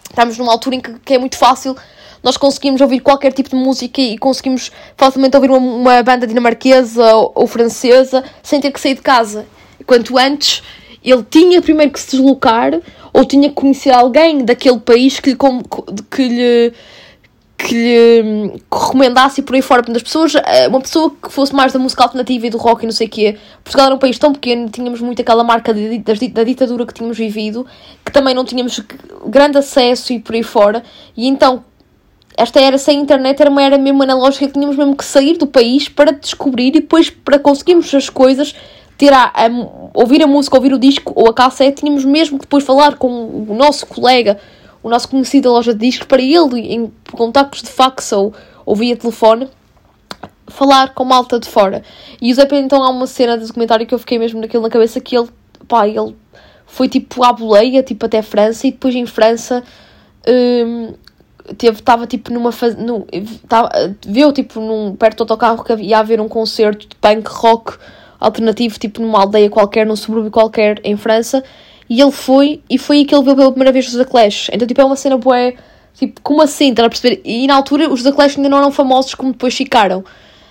estamos 0.09 0.35
numa 0.39 0.51
altura 0.51 0.77
em 0.77 0.81
que, 0.81 0.93
que 0.99 1.13
é 1.13 1.19
muito 1.19 1.37
fácil 1.37 1.75
nós 2.23 2.37
conseguimos 2.37 2.79
ouvir 2.79 3.01
qualquer 3.01 3.33
tipo 3.33 3.49
de 3.49 3.55
música 3.55 4.01
e 4.01 4.17
conseguimos 4.17 4.71
facilmente 4.95 5.35
ouvir 5.35 5.51
uma, 5.51 5.59
uma 5.59 6.03
banda 6.03 6.25
dinamarquesa 6.25 7.13
ou, 7.15 7.31
ou, 7.35 7.47
francesa 7.47 8.23
sem 8.41 8.61
ter 8.61 8.71
que 8.71 8.79
sair 8.79 8.95
de 8.95 9.01
casa. 9.01 9.45
Enquanto 9.79 10.17
antes 10.17 10.63
ele 11.03 11.23
tinha 11.29 11.61
primeiro 11.61 11.91
que 11.91 11.99
se 11.99 12.11
deslocar 12.11 12.79
ou 13.11 13.25
tinha 13.25 13.49
que 13.49 13.55
conhecer 13.55 13.91
alguém 13.91 14.45
daquele 14.45 14.79
país 14.79 15.19
que 15.19 15.31
lhe, 15.31 15.37
que 16.09 16.27
lhe, 16.29 16.73
que 17.57 17.75
lhe 17.75 18.61
recomendasse 18.71 19.41
por 19.41 19.55
aí 19.55 19.61
fora. 19.61 19.81
das 19.81 20.01
pessoas, 20.01 20.33
eh, 20.35 20.69
uma 20.69 20.79
pessoa 20.79 21.11
que 21.11 21.29
fosse 21.29 21.53
mais 21.53 21.73
da 21.73 21.79
música 21.79 22.03
alternativa 22.03 22.47
e 22.47 22.49
do 22.49 22.57
rock 22.57 22.83
e 22.83 22.85
não 22.85 22.93
sei 22.93 23.07
o 23.07 23.09
quê. 23.09 23.37
Portugal 23.63 23.87
era 23.87 23.95
um 23.95 23.99
país 23.99 24.17
tão 24.17 24.31
pequeno, 24.31 24.69
tínhamos 24.69 25.01
muito 25.01 25.21
aquela 25.21 25.43
marca 25.43 25.73
de, 25.73 25.99
da 25.99 26.43
ditadura 26.43 26.85
que 26.85 26.93
tínhamos 26.93 27.17
vivido, 27.17 27.67
que 28.03 28.11
também 28.11 28.33
não 28.33 28.45
tínhamos 28.45 28.81
grande 29.27 29.57
acesso 29.57 30.13
e 30.13 30.19
por 30.19 30.33
aí 30.33 30.43
fora. 30.43 30.83
E 31.17 31.27
então 31.27 31.65
esta 32.37 32.59
era 32.59 32.77
sem 32.77 32.99
internet, 32.99 33.39
era 33.39 33.49
uma 33.49 33.61
era 33.61 33.77
mesmo 33.77 34.03
analógica 34.03 34.47
que 34.47 34.53
tínhamos 34.53 34.75
mesmo 34.75 34.95
que 34.95 35.05
sair 35.05 35.37
do 35.37 35.47
país 35.47 35.87
para 35.87 36.11
descobrir 36.11 36.67
e 36.67 36.71
depois 36.71 37.09
para 37.09 37.37
conseguirmos 37.37 37.93
as 37.93 38.09
coisas, 38.09 38.55
ter 38.97 39.13
a, 39.13 39.31
ouvir 39.93 40.23
a 40.23 40.27
música, 40.27 40.55
ouvir 40.55 40.73
o 40.73 40.79
disco 40.79 41.13
ou 41.15 41.29
a 41.29 41.33
cassete, 41.33 41.81
tínhamos 41.81 42.05
mesmo 42.05 42.37
que 42.37 42.45
depois 42.45 42.63
falar 42.63 42.97
com 42.97 43.07
o 43.07 43.55
nosso 43.55 43.85
colega, 43.85 44.39
o 44.81 44.89
nosso 44.89 45.07
conhecido 45.09 45.49
da 45.49 45.51
loja 45.51 45.73
de 45.73 45.79
discos, 45.79 46.07
para 46.07 46.21
ele, 46.21 46.59
em 46.73 46.91
contactos 47.11 47.61
de 47.61 47.69
fax 47.69 48.11
ou, 48.11 48.33
ou 48.65 48.75
via 48.75 48.95
telefone, 48.97 49.47
falar 50.47 50.93
com 50.93 51.05
malta 51.05 51.39
de 51.39 51.47
fora. 51.47 51.83
E 52.21 52.31
o 52.31 52.35
Zé 52.35 52.45
Pedro, 52.45 52.65
então, 52.65 52.83
há 52.83 52.89
uma 52.89 53.07
cena 53.07 53.37
de 53.37 53.45
documentário 53.45 53.85
que 53.85 53.93
eu 53.93 53.99
fiquei 53.99 54.19
mesmo 54.19 54.41
naquilo 54.41 54.63
na 54.63 54.69
cabeça 54.69 54.99
que 54.99 55.15
ele, 55.15 55.29
pá, 55.67 55.87
ele 55.87 56.15
foi 56.65 56.87
tipo 56.89 57.23
à 57.23 57.31
boleia, 57.31 57.83
tipo 57.83 58.05
até 58.05 58.21
França, 58.21 58.67
e 58.67 58.71
depois 58.71 58.95
em 58.95 59.05
França. 59.05 59.63
Hum, 60.27 60.93
teve 61.57 61.79
estava 61.79 62.07
tipo 62.07 62.31
numa 62.31 62.51
fase 62.51 62.77
viu 64.07 64.31
tipo 64.31 64.59
num 64.59 64.95
perto 64.95 65.17
do 65.17 65.33
autocarro 65.33 65.63
que 65.63 65.73
ia 65.75 65.99
haver 65.99 66.21
um 66.21 66.27
concerto 66.27 66.87
de 66.87 66.95
punk 66.95 67.27
rock 67.27 67.77
alternativo 68.19 68.79
tipo 68.79 69.01
numa 69.01 69.19
aldeia 69.19 69.49
qualquer 69.49 69.85
num 69.85 69.95
subúrbio 69.95 70.31
qualquer 70.31 70.79
em 70.83 70.95
França 70.95 71.43
e 71.89 72.01
ele 72.01 72.11
foi 72.11 72.61
e 72.69 72.77
foi 72.77 72.97
aí 72.97 73.05
que 73.05 73.13
ele 73.13 73.23
viu 73.23 73.35
pela 73.35 73.51
primeira 73.51 73.71
vez 73.71 73.87
os 73.87 73.93
The 73.93 74.05
Clash. 74.05 74.49
Então 74.53 74.67
tipo 74.67 74.79
é 74.81 74.85
uma 74.85 74.95
cena 74.95 75.17
boa 75.17 75.53
tipo 75.93 76.21
como 76.21 76.41
assim 76.41 76.69
estão 76.69 76.85
a 76.85 76.89
perceber? 76.89 77.21
E 77.25 77.45
na 77.45 77.55
altura 77.55 77.89
os 77.91 78.03
The 78.03 78.11
Clash 78.11 78.37
ainda 78.37 78.49
não 78.49 78.57
eram 78.57 78.71
famosos 78.71 79.13
como 79.13 79.31
depois 79.31 79.53
ficaram. 79.53 80.03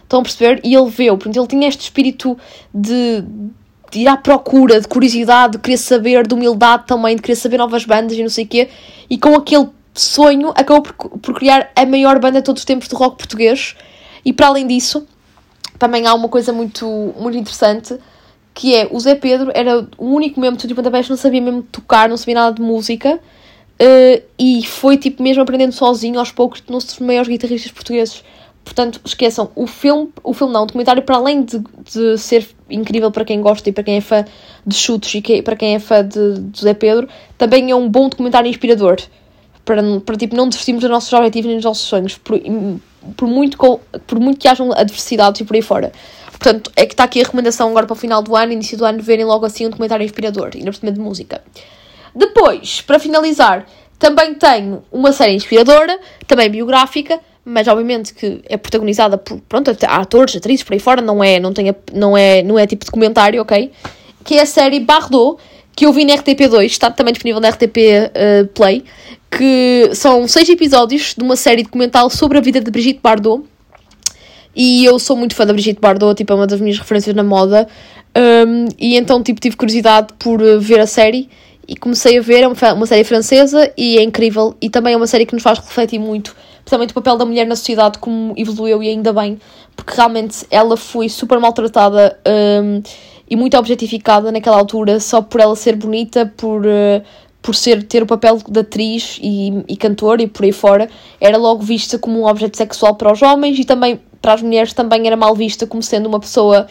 Estão 0.03 0.21
a 0.21 0.23
perceber? 0.23 0.61
E 0.63 0.75
ele 0.75 0.91
viu 0.91 1.17
portanto 1.17 1.37
ele 1.37 1.47
tinha 1.47 1.69
este 1.69 1.81
espírito 1.81 2.37
de 2.75 3.25
de 3.91 4.01
ir 4.01 4.09
à 4.09 4.17
procura, 4.17 4.81
de 4.81 4.89
curiosidade, 4.89 5.53
de 5.53 5.59
querer 5.59 5.77
saber, 5.77 6.27
de 6.27 6.33
humildade 6.33 6.85
também, 6.87 7.15
de 7.15 7.21
querer 7.21 7.37
saber 7.37 7.59
novas 7.59 7.85
bandas 7.85 8.17
e 8.17 8.23
não 8.23 8.31
sei 8.31 8.47
o 8.47 8.49
quê, 8.49 8.71
e 9.11 9.19
com 9.19 9.35
aquele 9.35 9.69
sonho 9.95 10.51
acabou 10.51 10.83
por, 10.83 11.19
por 11.19 11.35
criar 11.35 11.71
a 11.75 11.85
maior 11.87 12.19
banda 12.19 12.41
de 12.41 12.45
todos 12.45 12.63
os 12.63 12.67
tempos 12.67 12.89
de 12.89 12.95
rock 12.95 13.17
português. 13.17 13.77
E 14.25 14.33
para 14.33 14.47
além 14.47 14.67
disso, 14.67 15.07
também 15.79 16.07
há 16.07 16.15
uma 16.15 16.29
coisa 16.29 16.53
muito, 16.53 16.87
muito 17.19 17.37
interessante 17.37 17.99
que 18.55 18.75
é 18.75 18.87
o 18.91 19.01
Zé 19.01 19.15
Pedro 19.15 19.51
era 19.55 19.87
o 19.97 20.07
único 20.07 20.39
mesmo 20.39 20.57
de 20.57 20.75
pontapés 20.75 21.09
não 21.09 21.17
sabia 21.17 21.41
mesmo 21.41 21.63
tocar, 21.63 22.09
não 22.09 22.17
sabia 22.17 22.35
nada 22.35 22.55
de 22.55 22.63
música 22.63 23.15
uh, 23.17 24.23
e 24.39 24.65
foi 24.67 24.97
tipo 24.97 25.23
mesmo 25.23 25.43
aprendendo 25.43 25.73
sozinho 25.73 26.19
aos 26.19 26.31
poucos 26.31 26.61
tornou-se 26.61 26.87
dos 26.87 26.99
maiores 26.99 27.29
guitarristas 27.29 27.73
portugueses. 27.73 28.23
Portanto, 28.65 29.01
esqueçam, 29.05 29.51
o 29.57 29.67
filme, 29.67 30.11
o 30.23 30.33
filme 30.33 30.53
não, 30.53 30.63
o 30.63 30.67
documentário, 30.67 31.03
para 31.03 31.17
além 31.17 31.43
de, 31.43 31.59
de 31.59 32.17
ser 32.17 32.49
incrível 32.71 33.11
para 33.11 33.25
quem 33.25 33.41
gosta 33.41 33.69
e 33.69 33.73
para 33.73 33.83
quem 33.83 33.97
é 33.97 34.01
fã 34.01 34.25
de 34.65 34.77
chutes 34.77 35.13
e 35.17 35.21
que, 35.21 35.43
para 35.43 35.57
quem 35.57 35.75
é 35.75 35.81
fã 35.81 36.07
de, 36.07 36.39
de 36.39 36.61
Zé 36.61 36.73
Pedro, 36.73 37.09
também 37.37 37.73
é 37.73 37.75
um 37.75 37.89
bom 37.89 38.09
documentário 38.09 38.49
inspirador 38.49 38.99
para, 39.65 39.83
para 40.01 40.17
tipo, 40.17 40.35
não 40.35 40.49
desistirmos 40.49 40.83
dos 40.83 40.91
nossos 40.91 41.13
objetivos 41.13 41.47
nem 41.47 41.57
dos 41.57 41.65
nossos 41.65 41.87
sonhos, 41.87 42.19
por, 42.19 42.41
por, 43.17 43.29
muito, 43.29 43.57
por 44.07 44.21
muito 44.21 44.39
que 44.39 44.49
hajam 44.49 44.73
adversidades 44.73 45.41
e 45.41 45.45
por 45.45 45.55
aí 45.55 45.63
fora. 45.63 45.93
Portanto, 46.31 46.73
é 46.75 46.87
que 46.87 46.95
está 46.95 47.05
aqui 47.05 47.21
a 47.21 47.25
recomendação 47.25 47.69
agora 47.69 47.87
para 47.87 47.95
o 47.95 47.97
final 47.97 48.23
do 48.23 48.35
ano, 48.35 48.53
início 48.53 48.77
do 48.77 48.85
ano, 48.85 49.01
verem 49.01 49.25
logo 49.25 49.47
assim 49.47 49.67
um 49.67 49.71
documentário 49.71 50.05
inspirador, 50.05 50.51
e 50.55 50.65
na 50.65 50.91
de 50.91 51.01
música. 51.01 51.41
Depois, 52.15 52.81
para 52.81 52.99
finalizar, 52.99 53.67
também 53.99 54.35
tenho 54.35 54.83
uma 54.91 55.13
série 55.13 55.35
inspiradora, 55.35 55.99
também 56.27 56.51
biográfica, 56.51 57.21
mas 57.45 57.69
obviamente 57.69 58.13
que 58.13 58.43
é 58.49 58.57
protagonizada 58.57 59.17
por, 59.17 59.41
pronto, 59.49 59.71
atores, 59.87 60.37
atrizes, 60.37 60.65
por 60.65 60.73
aí 60.73 60.81
fora, 60.81 61.01
não 61.01 61.23
é, 61.23 61.39
não, 61.39 61.53
tem, 61.53 61.75
não 61.93 62.17
é, 62.17 62.43
não 62.43 62.59
é 62.59 62.67
tipo 62.67 62.85
documentário, 62.85 63.41
ok? 63.41 63.71
Que 64.25 64.39
é 64.39 64.43
a 64.43 64.47
série 64.47 64.81
Bardot, 64.81 65.41
que 65.75 65.87
eu 65.87 65.93
vi 65.93 66.05
na 66.05 66.15
RTP2, 66.15 66.65
está 66.67 66.91
também 66.91 67.13
disponível 67.13 67.41
na 67.41 67.49
RTP 67.49 67.77
uh, 67.77 68.47
Play, 68.49 68.85
que 69.31 69.91
são 69.95 70.29
seis 70.29 70.49
episódios 70.49 71.15
de 71.17 71.25
uma 71.25 71.37
série 71.37 71.63
documental 71.63 72.11
sobre 72.11 72.39
a 72.39 72.41
vida 72.41 72.61
de 72.61 72.71
Brigitte 72.71 73.01
Bardot. 73.03 73.45
E 74.55 74.85
eu 74.85 74.99
sou 74.99 75.17
muito 75.17 75.35
fã 75.35 75.47
da 75.47 75.53
Brigitte 75.53 75.81
Bardot, 75.81 76.15
tipo, 76.15 76.33
é 76.33 76.37
uma 76.37 76.47
das 76.47 76.61
minhas 76.61 76.79
referências 76.79 77.17
na 77.17 77.23
moda. 77.23 77.67
Um, 78.15 78.69
e 78.79 78.97
então, 78.97 79.23
tipo, 79.23 79.41
tive 79.41 79.57
curiosidade 79.57 80.09
por 80.19 80.43
eh, 80.43 80.59
ver 80.59 80.81
a 80.81 80.87
série 80.87 81.31
e 81.67 81.75
comecei 81.75 82.19
a 82.19 82.21
ver. 82.21 82.43
É 82.43 82.49
uma, 82.49 82.75
uma 82.75 82.87
série 82.87 83.05
francesa 83.05 83.73
e 83.77 83.97
é 83.97 84.03
incrível. 84.03 84.55
E 84.61 84.69
também 84.69 84.93
é 84.93 84.97
uma 84.97 85.07
série 85.07 85.25
que 85.25 85.33
nos 85.33 85.43
faz 85.43 85.59
refletir 85.59 85.99
muito, 85.99 86.37
principalmente 86.59 86.91
o 86.91 86.95
papel 86.95 87.17
da 87.17 87.25
mulher 87.25 87.47
na 87.47 87.57
sociedade, 87.57 87.99
como 87.99 88.35
evoluiu 88.37 88.83
e 88.83 88.91
ainda 88.91 89.13
bem, 89.15 89.39
porque 89.75 89.95
realmente 89.97 90.47
ela 90.51 90.77
foi 90.77 91.09
super 91.09 91.41
maltratada 91.41 92.19
um, 92.63 92.83
e 93.29 93.37
muito 93.37 93.57
objetificada 93.57 94.31
naquela 94.31 94.59
altura 94.59 95.01
só 95.01 95.23
por 95.23 95.41
ela 95.41 95.57
ser 95.57 95.77
bonita, 95.77 96.33
por. 96.37 96.67
Uh, 96.67 97.03
por 97.43 97.57
ser, 97.57 97.83
ter 97.83 98.05
o 98.05 98.07
papel 98.07 98.39
de 98.49 98.61
atriz 98.61 99.19
e, 99.21 99.49
e 99.69 99.77
e 99.77 100.27
por 100.29 100.45
aí 100.45 100.53
fora, 100.53 100.89
era 101.21 101.37
logo 101.37 101.61
vista 101.61 101.99
como 101.99 102.21
um 102.21 102.27
objeto 102.27 102.57
sexual 102.57 102.95
para 102.95 103.13
os 103.13 103.21
homens 103.21 103.59
e 103.59 103.65
também 103.65 104.01
para 104.23 104.35
as 104.35 104.43
mulheres 104.43 104.73
também 104.73 105.05
era 105.07 105.17
mal 105.17 105.35
vista 105.35 105.67
como 105.67 105.83
sendo 105.83 106.07
uma 106.07 106.21
pessoa 106.21 106.69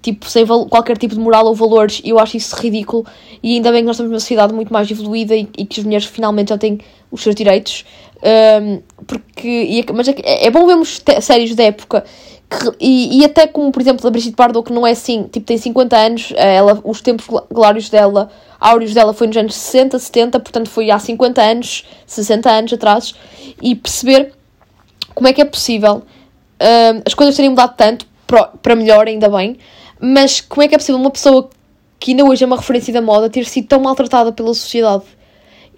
tipo 0.00 0.28
sem 0.30 0.46
qualquer 0.46 0.96
tipo 0.96 1.14
de 1.14 1.20
moral 1.20 1.46
ou 1.46 1.54
valores 1.54 2.00
e 2.04 2.10
eu 2.10 2.18
acho 2.18 2.36
isso 2.36 2.54
ridículo 2.54 3.04
e 3.42 3.56
ainda 3.56 3.72
bem 3.72 3.80
que 3.80 3.86
nós 3.86 3.96
estamos 3.96 4.10
numa 4.10 4.20
sociedade 4.20 4.54
muito 4.54 4.72
mais 4.72 4.88
evoluída 4.88 5.34
e, 5.34 5.48
e 5.58 5.66
que 5.66 5.80
as 5.80 5.84
mulheres 5.84 6.06
finalmente 6.06 6.50
já 6.50 6.58
têm 6.58 6.78
os 7.10 7.20
seus 7.20 7.34
direitos 7.34 7.84
um, 8.62 8.80
porque 9.04 9.48
e, 9.48 9.84
mas 9.92 10.06
é, 10.08 10.46
é 10.46 10.50
bom 10.50 10.64
vermos 10.64 11.02
séries 11.20 11.56
da 11.56 11.64
época 11.64 12.04
e, 12.80 13.20
e 13.20 13.24
até 13.24 13.46
como 13.46 13.70
por 13.72 13.80
exemplo 13.80 14.06
a 14.06 14.10
Brigitte 14.10 14.36
Bardot 14.36 14.66
que 14.66 14.72
não 14.72 14.86
é 14.86 14.92
assim 14.92 15.24
tipo 15.24 15.46
tem 15.46 15.56
50 15.56 15.96
anos 15.96 16.32
ela 16.36 16.80
os 16.84 17.00
tempos 17.00 17.26
glórios 17.50 17.88
dela 17.88 18.30
áureos 18.62 18.94
dela 18.94 19.12
foi 19.12 19.26
nos 19.26 19.36
anos 19.36 19.54
60, 19.54 19.98
70, 19.98 20.40
portanto 20.40 20.70
foi 20.70 20.90
há 20.90 20.98
50 20.98 21.42
anos, 21.42 21.84
60 22.06 22.50
anos 22.50 22.72
atrás, 22.72 23.14
e 23.60 23.74
perceber 23.74 24.32
como 25.14 25.26
é 25.26 25.32
que 25.32 25.42
é 25.42 25.44
possível 25.44 25.96
uh, 25.96 27.02
as 27.04 27.12
coisas 27.12 27.34
terem 27.34 27.50
mudado 27.50 27.74
tanto, 27.76 28.06
para 28.62 28.76
melhor 28.76 29.08
ainda 29.08 29.28
bem, 29.28 29.58
mas 30.00 30.40
como 30.40 30.62
é 30.62 30.68
que 30.68 30.74
é 30.74 30.78
possível 30.78 31.00
uma 31.00 31.10
pessoa 31.10 31.50
que 31.98 32.12
ainda 32.12 32.24
hoje 32.24 32.44
é 32.44 32.46
uma 32.46 32.56
referência 32.56 32.92
da 32.92 33.02
moda 33.02 33.28
ter 33.28 33.44
sido 33.44 33.66
tão 33.66 33.80
maltratada 33.80 34.32
pela 34.32 34.54
sociedade? 34.54 35.04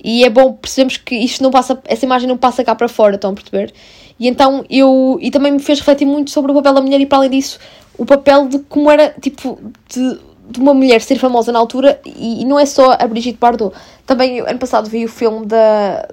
E 0.03 0.23
é 0.23 0.29
bom 0.29 0.53
percebemos 0.53 0.99
que 0.99 1.15
isto 1.15 1.43
não 1.43 1.51
passa, 1.51 1.81
essa 1.87 2.05
imagem 2.05 2.29
não 2.29 2.37
passa 2.37 2.63
cá 2.63 2.75
para 2.75 2.89
fora, 2.89 3.15
estão 3.15 3.31
a 3.31 3.35
perceber? 3.35 3.73
E 4.19 4.29
então 4.29 4.65
eu. 4.71 5.19
E 5.21 5.31
também 5.31 5.53
me 5.53 5.59
fez 5.59 5.79
refletir 5.79 6.07
muito 6.07 6.31
sobre 6.31 6.53
o 6.53 6.55
papel 6.55 6.75
da 6.75 6.81
mulher 6.81 7.01
e 7.01 7.07
para 7.07 7.19
além 7.19 7.31
disso, 7.31 7.59
o 7.99 8.05
papel 8.05 8.49
de 8.49 8.59
como 8.61 8.91
era, 8.91 9.15
tipo, 9.21 9.59
de 9.89 10.19
de 10.47 10.61
uma 10.61 10.75
mulher 10.75 11.01
ser 11.01 11.19
famosa 11.19 11.51
na 11.51 11.59
altura 11.59 11.99
e, 12.05 12.43
e, 12.43 12.45
não 12.45 12.59
é 12.59 12.67
só 12.67 12.93
a 12.93 13.07
Brigitte 13.07 13.39
Bardot. 13.39 13.75
Também 14.05 14.41
ano 14.41 14.59
passado 14.59 14.89
vi 14.91 15.05
o 15.05 15.09
filme 15.09 15.47
da 15.47 16.07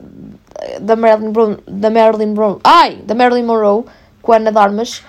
da 0.79 0.95
Marilyn 0.95 1.27
Monroe, 1.27 1.57
da 1.67 1.89
Marilyn 1.89 2.27
Monroe, 2.27 2.59
ai, 2.63 2.95
da 3.03 3.15
Marilyn 3.15 3.43
Monroe, 3.43 3.83
com 4.21 4.31
a 4.31 4.37
Ana 4.37 4.51
Darmas. 4.51 5.03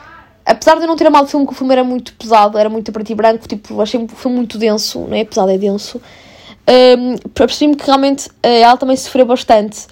Apesar 0.44 0.76
de 0.76 0.82
eu 0.82 0.88
não 0.88 0.96
ter 0.96 1.06
amado 1.06 1.24
o 1.24 1.28
filme, 1.28 1.46
que 1.46 1.52
o 1.52 1.54
filme 1.54 1.72
era 1.72 1.84
muito 1.84 2.14
pesado, 2.14 2.58
era 2.58 2.68
muito 2.68 2.90
a 2.90 3.02
e 3.08 3.14
branco, 3.14 3.46
tipo, 3.46 3.80
achei 3.80 4.02
o 4.02 4.08
filme 4.08 4.38
muito 4.38 4.58
denso, 4.58 5.00
não 5.00 5.16
é 5.16 5.24
pesado, 5.24 5.50
é 5.50 5.58
denso. 5.58 6.00
Um, 6.68 7.16
Percebi-me 7.30 7.76
que 7.76 7.84
realmente 7.84 8.28
uh, 8.28 8.32
ela 8.42 8.76
também 8.76 8.96
sofreu 8.96 9.26
bastante, 9.26 9.86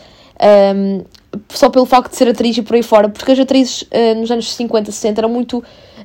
um, 0.74 1.04
só 1.48 1.68
pelo 1.68 1.86
facto 1.86 2.10
de 2.10 2.16
ser 2.16 2.28
atriz 2.28 2.56
e 2.56 2.62
por 2.62 2.74
aí 2.74 2.82
fora, 2.82 3.08
porque 3.08 3.32
as 3.32 3.38
atrizes 3.38 3.82
uh, 3.82 4.18
nos 4.18 4.30
anos 4.30 4.52
50, 4.52 4.90
60 4.90 5.20
eram 5.20 5.28
muito. 5.28 5.62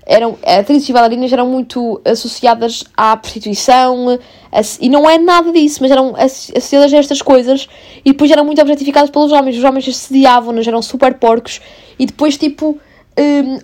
Eram, 0.07 0.37
atrizes 0.45 0.87
e 0.87 0.93
bailarinas 0.93 1.33
eram 1.33 1.47
muito 1.47 1.99
associadas 2.05 2.83
à 2.95 3.17
prostituição, 3.17 4.19
a, 4.51 4.61
e 4.79 4.87
não 4.87 5.09
é 5.09 5.17
nada 5.17 5.51
disso, 5.51 5.79
mas 5.81 5.89
eram 5.89 6.13
associadas 6.15 6.93
a 6.93 6.97
estas 6.97 7.23
coisas 7.23 7.67
e 8.03 8.11
depois 8.11 8.29
eram 8.29 8.45
muito 8.45 8.61
objetificadas 8.61 9.09
pelos 9.09 9.31
homens. 9.31 9.57
Os 9.57 9.63
homens 9.63 9.87
assediavam-nos, 9.87 10.67
eram 10.67 10.79
super 10.83 11.15
porcos 11.15 11.59
e 11.97 12.05
depois, 12.05 12.37
tipo, 12.37 12.79
um, 13.17 13.57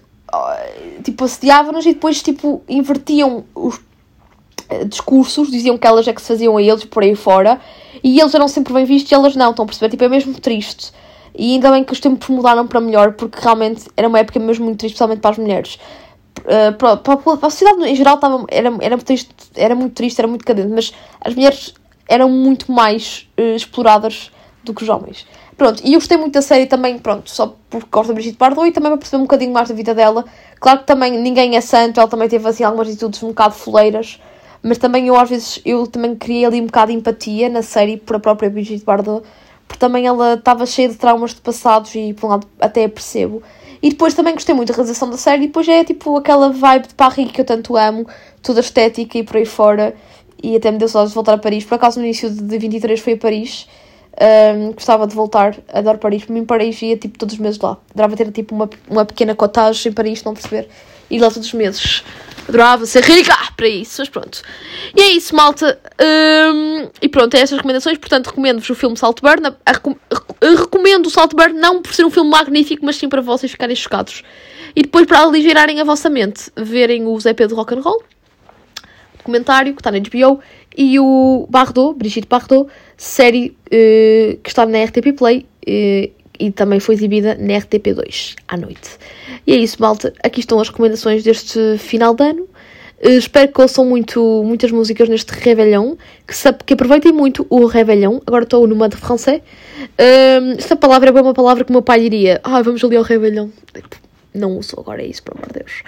tipo, 1.04 1.24
assediavam-nos 1.24 1.86
e 1.86 1.94
depois, 1.94 2.24
tipo, 2.24 2.64
invertiam 2.68 3.44
os 3.54 3.80
eh, 4.70 4.86
discursos, 4.86 5.52
diziam 5.52 5.78
que 5.78 5.86
elas 5.86 6.08
é 6.08 6.14
que 6.14 6.22
se 6.22 6.28
faziam 6.30 6.56
a 6.58 6.62
eles 6.62 6.86
por 6.86 7.04
aí 7.04 7.14
fora, 7.14 7.60
e 8.04 8.20
eles 8.20 8.34
eram 8.34 8.48
sempre 8.48 8.74
bem 8.74 8.86
vistos 8.86 9.12
e 9.12 9.16
elas 9.16 9.36
não, 9.36 9.52
estão 9.52 9.64
a 9.64 9.66
perceber? 9.66 9.90
Tipo, 9.90 10.06
é 10.06 10.10
mesmo 10.10 10.34
triste. 10.40 10.92
E 11.42 11.54
ainda 11.54 11.72
bem 11.72 11.84
que 11.84 11.92
os 11.92 12.00
tempos 12.00 12.30
mudaram 12.30 12.68
para 12.68 12.80
melhor, 12.80 13.14
porque 13.14 13.40
realmente 13.42 13.90
era 13.98 14.08
uma 14.08 14.20
época 14.20 14.40
mesmo 14.40 14.66
muito 14.66 14.78
triste, 14.78 14.94
especialmente 14.94 15.22
para 15.22 15.32
as 15.32 15.40
mulheres. 15.40 15.80
Uh, 16.42 16.72
para, 16.78 16.98
para, 16.98 17.18
para, 17.18 17.48
a 17.48 17.50
sociedade 17.50 17.84
em 17.84 17.96
geral 17.96 18.14
estava, 18.14 18.46
era, 18.48 18.72
era, 18.80 18.96
triste, 19.00 19.34
era 19.56 19.74
muito 19.74 19.96
triste, 19.96 20.20
era 20.20 20.28
muito 20.28 20.46
cadente, 20.46 20.68
mas 20.68 20.94
as 21.20 21.34
mulheres 21.34 21.74
eram 22.08 22.30
muito 22.30 22.72
mais 22.72 23.28
uh, 23.40 23.56
exploradas 23.56 24.32
do 24.64 24.72
que 24.72 24.84
os 24.84 24.90
homens. 24.90 25.26
Pronto, 25.58 25.82
e 25.84 25.94
eu 25.94 26.00
gostei 26.00 26.16
muito 26.16 26.36
da 26.36 26.44
série 26.44 26.68
também, 26.68 27.00
pronto, 27.00 27.28
só 27.28 27.56
porque 27.72 27.88
gosto 27.92 28.10
da 28.10 28.14
Brigitte 28.14 28.38
Bardot 28.38 28.68
e 28.68 28.72
também 28.72 28.92
para 28.92 29.00
perceber 29.00 29.18
um 29.18 29.26
bocadinho 29.26 29.52
mais 29.52 29.68
da 29.68 29.74
vida 29.74 29.96
dela. 29.96 30.24
Claro 30.60 30.82
que 30.82 30.86
também 30.86 31.20
ninguém 31.20 31.58
é 31.58 31.62
santo, 31.62 32.00
ela 32.00 32.08
também 32.08 32.30
teve 32.30 32.48
assim 32.48 32.64
algumas 32.64 32.88
atitudes 32.88 33.24
um 33.24 33.30
bocado 33.30 33.56
foleiras, 33.56 34.22
mas 34.62 34.78
também 34.78 35.08
eu 35.08 35.20
às 35.20 35.28
vezes, 35.28 35.60
eu 35.66 35.88
também 35.88 36.16
criei 36.16 36.46
ali 36.46 36.62
um 36.62 36.68
bocado 36.68 36.92
de 36.92 37.00
empatia 37.00 37.50
na 37.50 37.64
série 37.64 37.98
por 37.98 38.18
a 38.18 38.20
própria 38.20 38.48
Brigitte 38.48 38.86
Bardot, 38.86 39.26
porque 39.72 39.80
também 39.80 40.06
ela 40.06 40.34
estava 40.34 40.66
cheia 40.66 40.90
de 40.90 40.96
traumas 40.96 41.34
de 41.34 41.40
passados 41.40 41.96
e 41.96 42.14
por 42.14 42.28
um 42.28 42.30
lado 42.32 42.48
até 42.60 42.88
percebo. 42.90 43.42
E 43.82 43.90
depois 43.90 44.14
também 44.14 44.34
gostei 44.34 44.54
muito 44.54 44.68
da 44.68 44.76
realização 44.76 45.10
da 45.10 45.16
série 45.16 45.44
e 45.44 45.48
depois 45.48 45.68
é 45.68 45.84
tipo 45.84 46.18
aquela 46.18 46.52
vibe 46.52 46.90
de 46.90 46.94
Paris 46.94 47.32
que 47.32 47.40
eu 47.40 47.46
tanto 47.46 47.78
amo, 47.78 48.06
toda 48.44 48.60
estética 48.60 49.18
e 49.18 49.24
por 49.24 49.38
aí 49.38 49.46
fora. 49.46 49.96
E 50.44 50.56
até 50.58 50.72
me 50.72 50.78
deu 50.78 50.90
saudades 50.90 51.12
de 51.12 51.16
voltar 51.16 51.34
a 51.34 51.38
Paris. 51.38 51.64
Por 51.64 51.76
acaso 51.76 52.00
no 52.00 52.06
início 52.06 52.30
de 52.30 52.58
23 52.58 53.00
fui 53.00 53.14
a 53.14 53.18
Paris. 53.18 53.68
Um, 54.58 54.74
gostava 54.74 55.08
de 55.08 55.16
voltar, 55.16 55.58
adoro 55.72 55.98
Paris. 55.98 56.26
Para 56.26 56.34
mim, 56.34 56.44
Paris 56.44 56.82
ia 56.82 56.98
tipo 56.98 57.18
todos 57.18 57.36
os 57.36 57.40
meses 57.40 57.60
lá. 57.60 57.78
Adorava 57.94 58.18
ter 58.18 58.30
tipo 58.32 58.54
uma, 58.54 58.70
uma 58.90 59.06
pequena 59.06 59.34
cottage 59.34 59.88
em 59.88 59.94
Paris, 59.94 60.22
não 60.24 60.34
perceber. 60.34 60.68
Ir 61.10 61.20
lá 61.20 61.30
todos 61.30 61.48
os 61.48 61.54
meses. 61.54 62.04
Adorava 62.52 62.86
ser 62.86 63.02
rica 63.06 63.34
para 63.56 63.68
isso, 63.68 64.02
mas 64.02 64.10
pronto. 64.10 64.42
E 64.94 65.02
é 65.02 65.12
isso, 65.14 65.34
malta. 65.34 65.80
Um, 66.54 66.90
e 67.02 67.08
pronto, 67.08 67.34
é 67.34 67.40
estas 67.40 67.58
recomendações. 67.58 67.98
Portanto, 67.98 68.28
recomendo-vos 68.28 68.70
o 68.70 68.76
filme 68.76 68.98
Saltburn. 68.98 69.42
Recomendo 70.42 71.06
o 71.06 71.10
Saltburn 71.10 71.58
não 71.58 71.82
por 71.82 71.94
ser 71.94 72.04
um 72.04 72.12
filme 72.12 72.30
magnífico, 72.30 72.86
mas 72.86 72.98
sim 72.98 73.08
para 73.08 73.22
vocês 73.22 73.54
ficarem 73.54 73.74
chocados. 73.74 74.22
E 74.76 74.82
depois 74.82 75.06
para 75.06 75.22
aligerarem 75.22 75.80
a 75.80 75.86
vossa 75.86 76.10
mente, 76.10 76.52
verem 76.58 77.08
o 77.08 77.18
Zé 77.22 77.34
Pedro 77.34 77.56
Rock 77.56 77.74
and 77.74 77.80
Roll, 77.80 78.04
documentário 79.18 79.74
que 79.74 79.80
está 79.80 79.90
na 79.90 80.00
HBO, 80.00 80.42
e 80.78 81.00
o 81.00 81.48
Bardot, 81.50 81.98
Brigitte 81.98 82.28
Bardot, 82.28 82.70
série 82.98 83.56
uh, 83.68 84.38
que 84.44 84.50
está 84.50 84.66
na 84.66 84.84
RTP 84.84 85.14
Play 85.18 85.46
uh, 85.68 86.21
e 86.42 86.52
também 86.52 86.80
foi 86.80 86.96
exibida 86.96 87.36
na 87.40 87.54
RTP2 87.54 88.36
à 88.48 88.58
noite. 88.58 88.98
E 89.46 89.54
é 89.54 89.58
isso, 89.58 89.78
malta. 89.80 90.12
Aqui 90.24 90.40
estão 90.40 90.60
as 90.60 90.70
recomendações 90.70 91.24
deste 91.24 91.78
final 91.78 92.16
de 92.16 92.24
ano. 92.24 92.48
Uh, 93.04 93.10
espero 93.10 93.52
que 93.52 93.62
ouçam 93.62 93.86
muito, 93.86 94.44
muitas 94.44 94.72
músicas 94.72 95.08
neste 95.08 95.32
Réveillon, 95.32 95.96
que, 96.28 96.34
que 96.66 96.74
aproveitem 96.74 97.12
muito 97.12 97.46
o 97.50 97.66
Réveillon. 97.66 98.20
Agora 98.26 98.44
estou 98.44 98.66
no 98.66 98.76
modo 98.76 98.98
francês. 98.98 99.42
Uh, 99.82 100.58
esta 100.58 100.76
palavra 100.76 101.12
é 101.12 101.22
uma 101.22 101.34
palavra 101.34 101.64
que 101.64 101.70
o 101.70 101.74
meu 101.74 101.84
pai 101.84 102.02
diria: 102.02 102.42
Ah, 102.44 102.62
vamos 102.62 102.84
ali 102.84 102.96
ao 102.96 103.04
Réveillon. 103.04 103.50
Não 104.34 104.58
uso 104.58 104.80
agora 104.80 105.04
é 105.04 105.08
isso, 105.08 105.22
pelo 105.22 105.38
amor 105.38 105.52
de 105.52 105.60
Deus. 105.60 105.84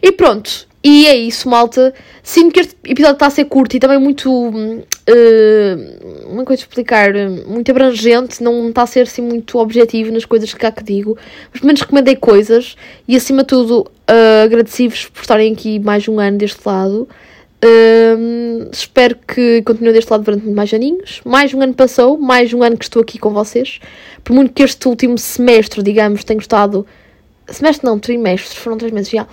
E 0.00 0.12
pronto, 0.12 0.68
e 0.88 1.06
é 1.06 1.14
isso, 1.14 1.46
malta. 1.50 1.92
Sinto 2.22 2.54
que 2.54 2.60
este 2.60 2.74
episódio 2.82 3.12
está 3.12 3.26
a 3.26 3.30
ser 3.30 3.44
curto 3.44 3.76
e 3.76 3.78
também 3.78 3.98
muito. 3.98 4.30
Uh, 4.30 4.72
uma 6.30 6.44
coisa 6.46 6.62
de 6.62 6.66
explicar, 6.66 7.12
muito 7.46 7.70
abrangente, 7.70 8.42
não 8.42 8.70
está 8.70 8.82
a 8.82 8.86
ser 8.86 9.00
assim 9.00 9.20
muito 9.20 9.58
objetivo 9.58 10.10
nas 10.10 10.24
coisas 10.24 10.50
que 10.50 10.58
cá 10.58 10.72
que 10.72 10.82
digo, 10.82 11.16
mas 11.50 11.60
pelo 11.60 11.66
menos 11.66 11.82
recomendei 11.82 12.16
coisas 12.16 12.74
e 13.06 13.16
acima 13.16 13.42
de 13.42 13.48
tudo 13.48 13.80
uh, 13.80 14.44
agradeci-vos 14.44 15.06
por 15.06 15.20
estarem 15.20 15.52
aqui 15.52 15.78
mais 15.78 16.08
um 16.08 16.18
ano 16.18 16.38
deste 16.38 16.60
lado. 16.66 17.06
Uh, 17.62 18.70
espero 18.72 19.16
que 19.26 19.60
continue 19.62 19.92
deste 19.92 20.10
lado 20.10 20.24
durante 20.24 20.46
mais 20.48 20.72
aninhos. 20.72 21.20
Mais 21.22 21.52
um 21.52 21.60
ano 21.60 21.74
passou, 21.74 22.16
mais 22.16 22.54
um 22.54 22.62
ano 22.62 22.78
que 22.78 22.84
estou 22.84 23.02
aqui 23.02 23.18
com 23.18 23.30
vocês. 23.30 23.78
Por 24.24 24.32
muito 24.32 24.54
que 24.54 24.62
este 24.62 24.88
último 24.88 25.18
semestre, 25.18 25.82
digamos, 25.82 26.24
tenha 26.24 26.40
estado. 26.40 26.86
Semestre 27.50 27.86
não, 27.86 27.98
trimestre, 27.98 28.58
foram 28.58 28.76
três 28.76 28.92
meses 28.92 29.10
já 29.10 29.26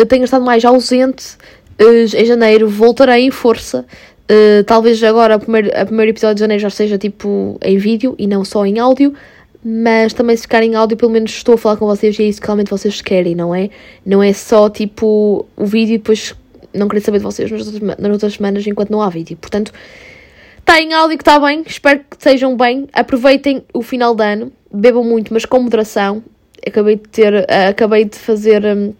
eu 0.00 0.06
tenho 0.06 0.24
estado 0.24 0.42
mais 0.42 0.64
ausente 0.64 1.36
uh, 1.78 2.16
em 2.16 2.24
janeiro, 2.24 2.66
voltarei 2.66 3.26
em 3.26 3.30
força. 3.30 3.84
Uh, 4.30 4.64
talvez 4.64 5.02
agora 5.04 5.36
o 5.36 5.40
primeiro, 5.40 5.68
primeiro 5.84 6.10
episódio 6.10 6.36
de 6.36 6.40
janeiro 6.40 6.62
já 6.62 6.70
seja 6.70 6.96
tipo 6.96 7.58
em 7.60 7.76
vídeo 7.76 8.14
e 8.18 8.26
não 8.26 8.42
só 8.42 8.64
em 8.64 8.78
áudio, 8.78 9.12
mas 9.62 10.14
também 10.14 10.34
se 10.34 10.42
ficar 10.42 10.62
em 10.62 10.74
áudio, 10.74 10.96
pelo 10.96 11.12
menos 11.12 11.32
estou 11.32 11.54
a 11.54 11.58
falar 11.58 11.76
com 11.76 11.86
vocês 11.86 12.18
e 12.18 12.22
é 12.22 12.26
isso 12.26 12.40
que 12.40 12.46
realmente 12.46 12.70
vocês 12.70 13.02
querem, 13.02 13.34
não 13.34 13.54
é? 13.54 13.68
Não 14.06 14.22
é 14.22 14.32
só 14.32 14.70
tipo 14.70 15.44
o 15.54 15.66
vídeo 15.66 15.96
e 15.96 15.98
depois 15.98 16.34
não 16.72 16.88
querer 16.88 17.02
saber 17.02 17.18
de 17.18 17.24
vocês 17.24 17.50
nas 17.50 17.66
outras, 17.66 17.98
nas 17.98 18.12
outras 18.12 18.32
semanas 18.32 18.66
enquanto 18.66 18.88
não 18.88 19.02
há 19.02 19.10
vídeo. 19.10 19.36
Portanto, 19.36 19.70
está 20.60 20.80
em 20.80 20.94
áudio 20.94 21.18
que 21.18 21.22
está 21.22 21.38
bem, 21.38 21.62
espero 21.66 22.00
que 22.08 22.16
sejam 22.18 22.56
bem, 22.56 22.88
aproveitem 22.94 23.62
o 23.74 23.82
final 23.82 24.14
de 24.14 24.24
ano, 24.24 24.50
bebam 24.72 25.04
muito, 25.04 25.34
mas 25.34 25.44
com 25.44 25.60
moderação. 25.60 26.24
Acabei 26.66 26.96
de 26.96 27.02
ter, 27.02 27.34
uh, 27.34 27.68
acabei 27.68 28.06
de 28.06 28.16
fazer. 28.16 28.64
Um, 28.64 28.94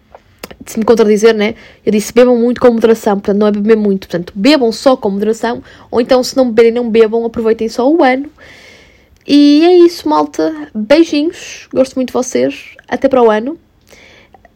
se 0.65 0.79
me 0.79 0.85
contradizer, 0.85 1.33
né? 1.33 1.55
Eu 1.85 1.91
disse 1.91 2.13
bebam 2.13 2.37
muito 2.37 2.59
com 2.61 2.71
moderação, 2.71 3.15
portanto 3.15 3.37
não 3.37 3.47
é 3.47 3.51
beber 3.51 3.77
muito, 3.77 4.07
portanto 4.07 4.33
bebam 4.35 4.71
só 4.71 4.95
com 4.95 5.09
moderação, 5.09 5.63
ou 5.89 6.01
então 6.01 6.23
se 6.23 6.35
não 6.35 6.49
beberem, 6.49 6.71
não 6.71 6.89
bebam, 6.89 7.25
aproveitem 7.25 7.69
só 7.69 7.89
o 7.89 8.03
ano. 8.03 8.29
E 9.27 9.63
é 9.63 9.77
isso, 9.77 10.09
malta. 10.09 10.69
Beijinhos, 10.73 11.67
gosto 11.73 11.95
muito 11.95 12.07
de 12.07 12.13
vocês. 12.13 12.75
Até 12.87 13.07
para 13.07 13.21
o 13.21 13.29
ano. 13.29 13.57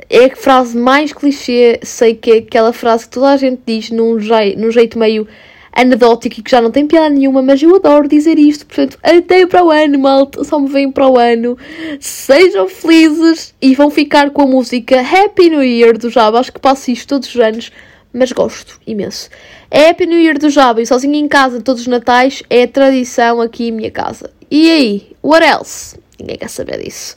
É 0.09 0.25
a 0.25 0.35
frase 0.35 0.77
mais 0.77 1.11
clichê, 1.11 1.79
sei 1.81 2.13
que 2.13 2.31
é 2.31 2.37
aquela 2.37 2.71
frase 2.71 3.05
que 3.05 3.11
toda 3.11 3.29
a 3.29 3.37
gente 3.37 3.61
diz 3.65 3.89
num, 3.89 4.19
jeito, 4.19 4.59
num 4.59 4.69
jeito 4.69 4.99
meio 4.99 5.27
anedótico 5.75 6.39
e 6.39 6.43
que 6.43 6.49
já 6.49 6.61
não 6.61 6.71
tem 6.71 6.87
piada 6.87 7.09
nenhuma, 7.09 7.41
mas 7.41 7.61
eu 7.61 7.75
adoro 7.75 8.07
dizer 8.07 8.39
isto. 8.39 8.65
Portanto, 8.65 8.97
até 9.03 9.45
para 9.45 9.63
o 9.63 9.69
ano, 9.69 9.99
malta. 9.99 10.43
Só 10.43 10.57
me 10.57 10.69
veem 10.69 10.91
para 10.91 11.07
o 11.07 11.19
ano. 11.19 11.57
Sejam 11.99 12.67
felizes 12.69 13.53
e 13.61 13.75
vão 13.75 13.89
ficar 13.91 14.31
com 14.31 14.43
a 14.43 14.47
música 14.47 15.01
Happy 15.01 15.49
New 15.49 15.63
Year 15.63 15.97
do 15.97 16.09
Java. 16.09 16.39
Acho 16.39 16.53
que 16.53 16.59
passo 16.59 16.89
isto 16.89 17.09
todos 17.09 17.27
os 17.27 17.41
anos, 17.41 17.71
mas 18.13 18.31
gosto 18.31 18.79
imenso. 18.87 19.29
Happy 19.69 20.05
New 20.05 20.19
Year 20.19 20.39
do 20.39 20.49
Java 20.49 20.81
e 20.81 20.85
sozinho 20.85 21.15
em 21.15 21.27
casa 21.27 21.59
todos 21.59 21.81
os 21.81 21.87
natais 21.87 22.41
é 22.49 22.65
tradição 22.65 23.41
aqui 23.41 23.67
em 23.67 23.71
minha 23.71 23.91
casa. 23.91 24.31
E 24.49 24.71
aí, 24.71 25.11
what 25.21 25.45
else? 25.45 25.99
Ninguém 26.17 26.37
quer 26.37 26.49
saber 26.49 26.81
disso. 26.81 27.15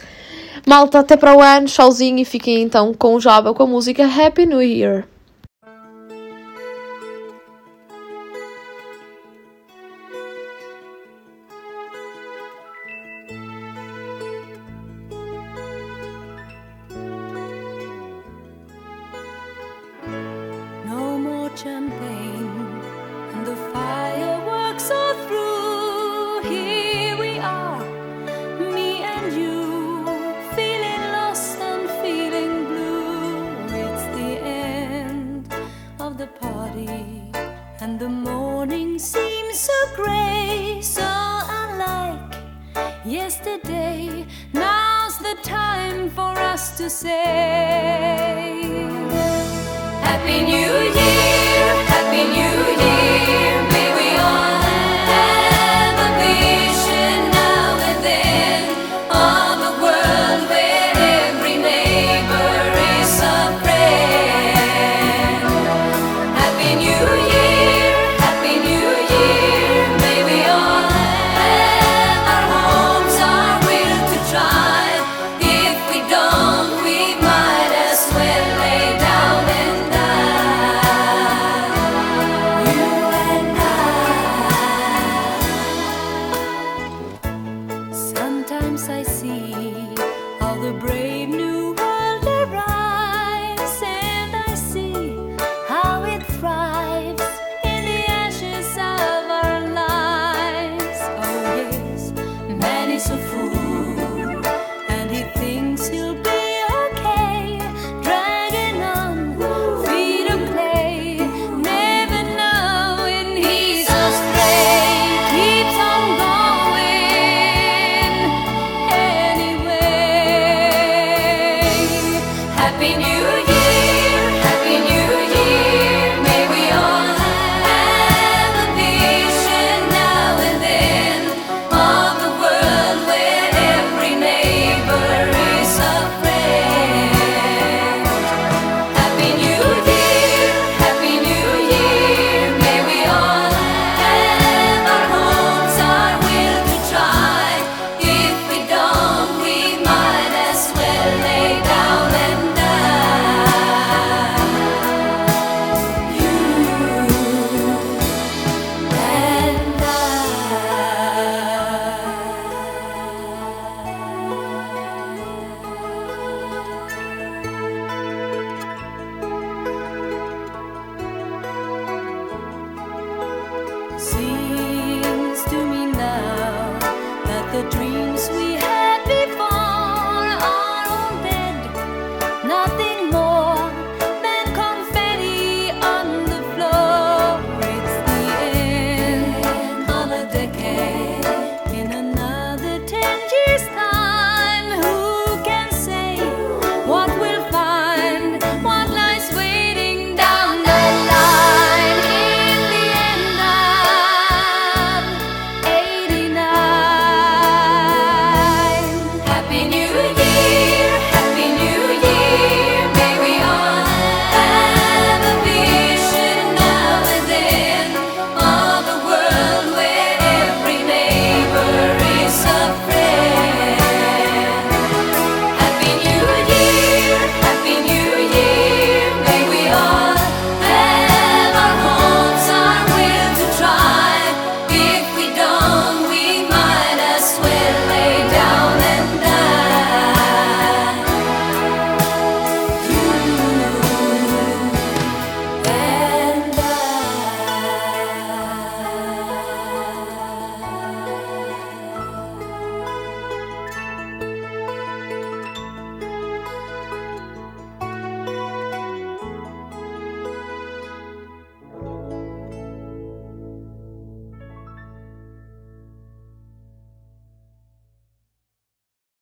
Malta, 0.66 0.99
até 0.99 1.16
para 1.16 1.37
o 1.37 1.40
ano, 1.40 1.66
tchauzinho 1.66 2.18
e 2.18 2.25
fiquem 2.25 2.61
então 2.62 2.92
com 2.92 3.14
o 3.14 3.21
Java 3.21 3.55
com 3.55 3.62
a 3.62 3.66
música 3.66 4.05
Happy 4.05 4.44
New 4.44 4.61
Year. 4.61 5.07